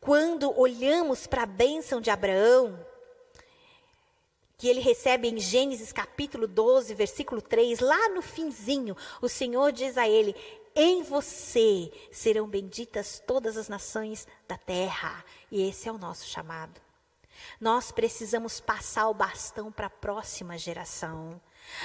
Quando 0.00 0.58
olhamos 0.58 1.26
para 1.26 1.42
a 1.42 1.46
bênção 1.46 2.00
de 2.00 2.10
Abraão, 2.10 2.78
que 4.58 4.68
ele 4.68 4.80
recebe 4.80 5.28
em 5.28 5.38
Gênesis 5.38 5.92
capítulo 5.92 6.46
12, 6.46 6.94
versículo 6.94 7.42
3, 7.42 7.80
lá 7.80 8.08
no 8.10 8.22
finzinho, 8.22 8.96
o 9.20 9.28
Senhor 9.28 9.70
diz 9.70 9.98
a 9.98 10.08
ele: 10.08 10.34
Em 10.74 11.02
você 11.02 11.92
serão 12.10 12.48
benditas 12.48 13.22
todas 13.26 13.56
as 13.56 13.68
nações 13.68 14.26
da 14.48 14.56
terra. 14.56 15.24
E 15.50 15.68
esse 15.68 15.88
é 15.88 15.92
o 15.92 15.98
nosso 15.98 16.26
chamado. 16.26 16.80
Nós 17.60 17.92
precisamos 17.92 18.58
passar 18.58 19.08
o 19.08 19.14
bastão 19.14 19.70
para 19.70 19.88
a 19.88 19.90
próxima 19.90 20.56
geração. 20.56 21.40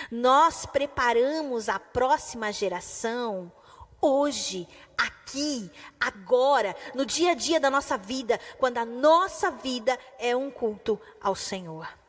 Nós 0.10 0.66
preparamos 0.66 1.68
a 1.68 1.78
próxima 1.78 2.54
geração 2.54 3.52
hoje, 4.00 4.68
aqui, 4.98 5.70
agora, 6.00 6.76
no 6.96 7.06
dia 7.06 7.32
a 7.32 7.36
dia 7.36 7.60
da 7.60 7.70
nossa 7.70 7.98
vida, 7.98 8.40
quando 8.58 8.78
a 8.78 8.86
nossa 8.86 9.52
vida 9.52 10.00
é 10.18 10.36
um 10.36 10.50
culto 10.50 11.00
ao 11.22 11.36
Senhor. 11.36 12.01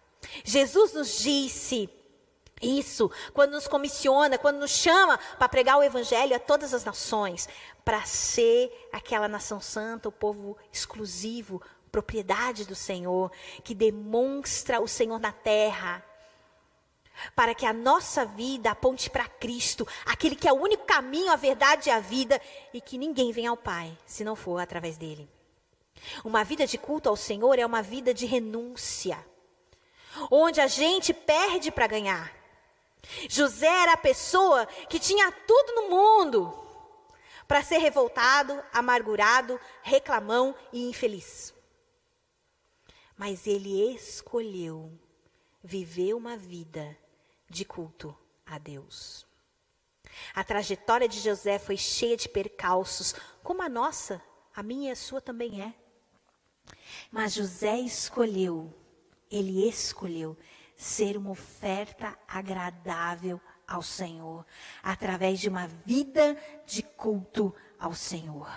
Jesus 0.45 0.93
nos 0.93 1.19
disse 1.19 1.89
isso 2.63 3.11
quando 3.35 3.53
nos 3.53 3.67
comissiona, 3.67 4.39
quando 4.39 4.59
nos 4.59 4.71
chama 4.71 5.19
para 5.39 5.49
pregar 5.49 5.79
o 5.79 5.83
evangelho 5.83 6.37
a 6.37 6.39
todas 6.39 6.73
as 6.73 6.85
nações, 6.85 7.49
para 7.85 8.03
ser 8.05 8.89
aquela 8.93 9.27
nação 9.27 9.61
santa, 9.61 10.09
o 10.09 10.13
povo 10.13 10.57
exclusivo, 10.73 11.61
propriedade 11.91 12.65
do 12.65 12.77
Senhor, 12.77 13.33
que 13.65 13.75
demonstra 13.75 14.81
o 14.81 14.87
Senhor 14.87 15.19
na 15.19 15.33
terra. 15.33 16.03
Para 17.37 17.55
que 17.55 17.67
a 17.67 17.75
nossa 17.75 18.25
vida 18.25 18.71
aponte 18.71 19.11
para 19.11 19.29
Cristo, 19.29 19.87
aquele 20.07 20.35
que 20.35 20.49
é 20.49 20.53
o 20.53 20.57
único 20.57 20.87
caminho, 20.87 21.31
a 21.31 21.37
verdade 21.37 21.89
e 21.89 21.93
a 21.93 22.01
vida, 22.01 22.41
e 22.73 22.81
que 22.81 22.97
ninguém 22.97 23.33
venha 23.33 23.51
ao 23.51 23.57
Pai 23.57 23.97
se 24.07 24.25
não 24.25 24.35
for 24.35 24.59
através 24.59 24.97
dele. 24.97 25.29
Uma 26.25 26.43
vida 26.43 26.67
de 26.67 26.79
culto 26.79 27.09
ao 27.09 27.17
Senhor 27.17 27.59
é 27.59 27.67
uma 27.67 27.83
vida 27.83 28.15
de 28.15 28.25
renúncia 28.25 29.19
onde 30.31 30.61
a 30.61 30.67
gente 30.67 31.13
perde 31.13 31.71
para 31.71 31.87
ganhar. 31.87 32.33
José 33.29 33.67
era 33.67 33.95
a 33.95 33.97
pessoa 33.97 34.67
que 34.67 34.99
tinha 34.99 35.31
tudo 35.31 35.75
no 35.75 35.91
mundo 35.91 36.59
para 37.47 37.63
ser 37.63 37.79
revoltado, 37.79 38.63
amargurado, 38.73 39.61
reclamão 39.83 40.55
e 40.73 40.89
infeliz. 40.89 41.53
Mas 43.17 43.47
ele 43.47 43.93
escolheu 43.95 44.91
viver 45.63 46.15
uma 46.15 46.37
vida 46.37 46.97
de 47.49 47.65
culto 47.65 48.17
a 48.47 48.59
Deus. 48.59 49.27
A 50.35 50.43
trajetória 50.45 51.09
de 51.09 51.21
José 51.21 51.59
foi 51.59 51.77
cheia 51.77 52.17
de 52.17 52.29
percalços, 52.29 53.15
como 53.43 53.63
a 53.63 53.69
nossa, 53.69 54.23
a 54.55 54.63
minha 54.63 54.91
e 54.91 54.93
a 54.93 54.97
sua 54.97 55.21
também 55.21 55.63
é. 55.63 55.75
Mas 57.11 57.35
José 57.35 57.79
escolheu 57.81 58.73
ele 59.33 59.69
escolheu 59.69 60.37
ser 60.77 61.17
uma 61.17 61.31
oferta 61.31 62.17
agradável 62.29 63.41
ao 63.67 63.83
Senhor, 63.83 64.45
através 64.83 65.41
de 65.41 65.49
uma 65.49 65.67
vida 65.67 66.37
de 66.67 66.83
culto 66.83 67.55
ao 67.79 67.95
Senhor. 67.95 68.51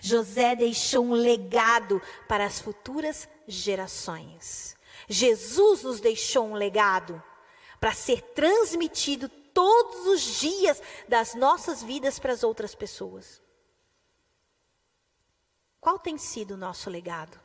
José 0.00 0.56
deixou 0.56 1.04
um 1.04 1.12
legado 1.12 2.00
para 2.26 2.46
as 2.46 2.60
futuras 2.60 3.28
gerações. 3.46 4.76
Jesus 5.08 5.82
nos 5.82 6.00
deixou 6.00 6.46
um 6.46 6.54
legado 6.54 7.22
para 7.78 7.92
ser 7.92 8.22
transmitido 8.22 9.28
todos 9.28 10.06
os 10.06 10.40
dias 10.40 10.82
das 11.08 11.34
nossas 11.34 11.82
vidas 11.82 12.18
para 12.18 12.32
as 12.32 12.42
outras 12.42 12.74
pessoas. 12.74 13.42
Qual 15.80 15.98
tem 15.98 16.16
sido 16.16 16.52
o 16.52 16.56
nosso 16.56 16.88
legado? 16.88 17.43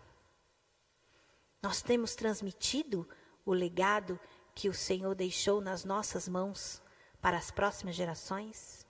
Nós 1.61 1.81
temos 1.81 2.15
transmitido 2.15 3.07
o 3.45 3.53
legado 3.53 4.19
que 4.55 4.69
o 4.69 4.73
Senhor 4.73 5.13
deixou 5.13 5.59
nas 5.59 5.83
nossas 5.83 6.27
mãos 6.27 6.81
para 7.21 7.37
as 7.37 7.51
próximas 7.51 7.95
gerações? 7.95 8.85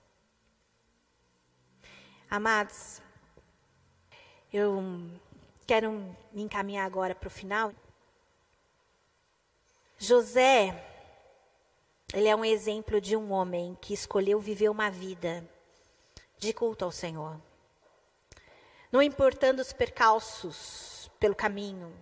Amados, 2.28 3.02
eu 4.52 4.80
quero 5.66 5.92
me 6.32 6.42
encaminhar 6.42 6.86
agora 6.86 7.14
para 7.14 7.26
o 7.26 7.30
final. 7.30 7.72
José, 9.98 10.86
ele 12.14 12.28
é 12.28 12.36
um 12.36 12.44
exemplo 12.44 13.00
de 13.00 13.16
um 13.16 13.32
homem 13.32 13.76
que 13.80 13.92
escolheu 13.92 14.38
viver 14.40 14.68
uma 14.68 14.90
vida 14.90 15.44
de 16.38 16.52
culto 16.52 16.84
ao 16.84 16.92
Senhor. 16.92 17.40
Não 18.90 19.02
importando 19.02 19.60
os 19.60 19.72
percalços 19.72 21.10
pelo 21.18 21.34
caminho, 21.34 21.92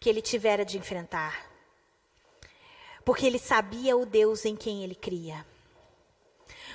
que 0.00 0.08
ele 0.08 0.22
tivera 0.22 0.64
de 0.64 0.78
enfrentar. 0.78 1.46
Porque 3.04 3.26
ele 3.26 3.38
sabia 3.38 3.96
o 3.96 4.06
Deus 4.06 4.46
em 4.46 4.56
quem 4.56 4.82
ele 4.82 4.94
cria. 4.94 5.44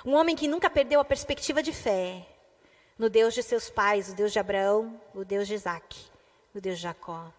Um 0.05 0.13
homem 0.13 0.35
que 0.35 0.47
nunca 0.47 0.69
perdeu 0.69 0.99
a 0.99 1.05
perspectiva 1.05 1.63
de 1.63 1.73
fé 1.73 2.25
no 2.97 3.09
Deus 3.09 3.33
de 3.33 3.41
seus 3.41 3.69
pais, 3.69 4.09
o 4.09 4.15
Deus 4.15 4.31
de 4.31 4.37
Abraão, 4.37 5.01
o 5.13 5.25
Deus 5.25 5.47
de 5.47 5.55
Isaac, 5.55 5.97
o 6.53 6.61
Deus 6.61 6.77
de 6.77 6.83
Jacó. 6.83 7.33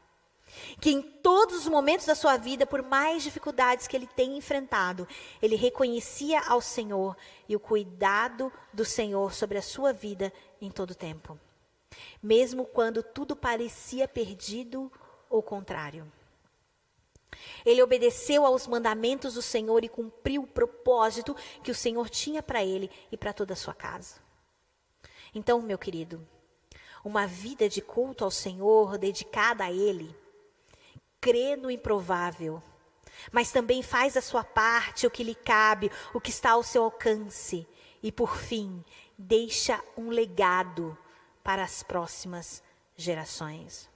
Que 0.80 0.90
em 0.90 1.00
todos 1.00 1.58
os 1.58 1.68
momentos 1.68 2.06
da 2.06 2.14
sua 2.14 2.36
vida, 2.36 2.66
por 2.66 2.82
mais 2.82 3.22
dificuldades 3.22 3.86
que 3.86 3.96
ele 3.96 4.08
tenha 4.08 4.36
enfrentado, 4.36 5.06
ele 5.40 5.54
reconhecia 5.54 6.40
ao 6.40 6.60
Senhor 6.60 7.16
e 7.48 7.54
o 7.54 7.60
cuidado 7.60 8.52
do 8.72 8.84
Senhor 8.84 9.32
sobre 9.32 9.58
a 9.58 9.62
sua 9.62 9.92
vida 9.92 10.32
em 10.60 10.70
todo 10.70 10.90
o 10.90 10.94
tempo. 10.94 11.38
Mesmo 12.20 12.64
quando 12.64 13.02
tudo 13.02 13.36
parecia 13.36 14.08
perdido 14.08 14.90
ou 15.28 15.42
contrário. 15.42 16.10
Ele 17.64 17.82
obedeceu 17.82 18.46
aos 18.46 18.66
mandamentos 18.66 19.34
do 19.34 19.42
Senhor 19.42 19.84
e 19.84 19.88
cumpriu 19.88 20.42
o 20.42 20.46
propósito 20.46 21.36
que 21.62 21.70
o 21.70 21.74
Senhor 21.74 22.08
tinha 22.08 22.42
para 22.42 22.64
ele 22.64 22.90
e 23.10 23.16
para 23.16 23.32
toda 23.32 23.52
a 23.52 23.56
sua 23.56 23.74
casa. 23.74 24.16
Então, 25.34 25.60
meu 25.60 25.76
querido, 25.76 26.26
uma 27.04 27.26
vida 27.26 27.68
de 27.68 27.80
culto 27.80 28.24
ao 28.24 28.30
Senhor, 28.30 28.98
dedicada 28.98 29.64
a 29.64 29.70
Ele, 29.70 30.12
crê 31.20 31.54
no 31.54 31.70
improvável, 31.70 32.62
mas 33.30 33.52
também 33.52 33.82
faz 33.82 34.16
a 34.16 34.20
sua 34.20 34.42
parte, 34.42 35.06
o 35.06 35.10
que 35.10 35.22
lhe 35.22 35.34
cabe, 35.34 35.90
o 36.12 36.20
que 36.20 36.30
está 36.30 36.50
ao 36.52 36.62
seu 36.62 36.82
alcance, 36.82 37.66
e 38.02 38.10
por 38.10 38.36
fim, 38.36 38.84
deixa 39.16 39.82
um 39.96 40.08
legado 40.08 40.98
para 41.44 41.62
as 41.62 41.82
próximas 41.82 42.62
gerações. 42.96 43.88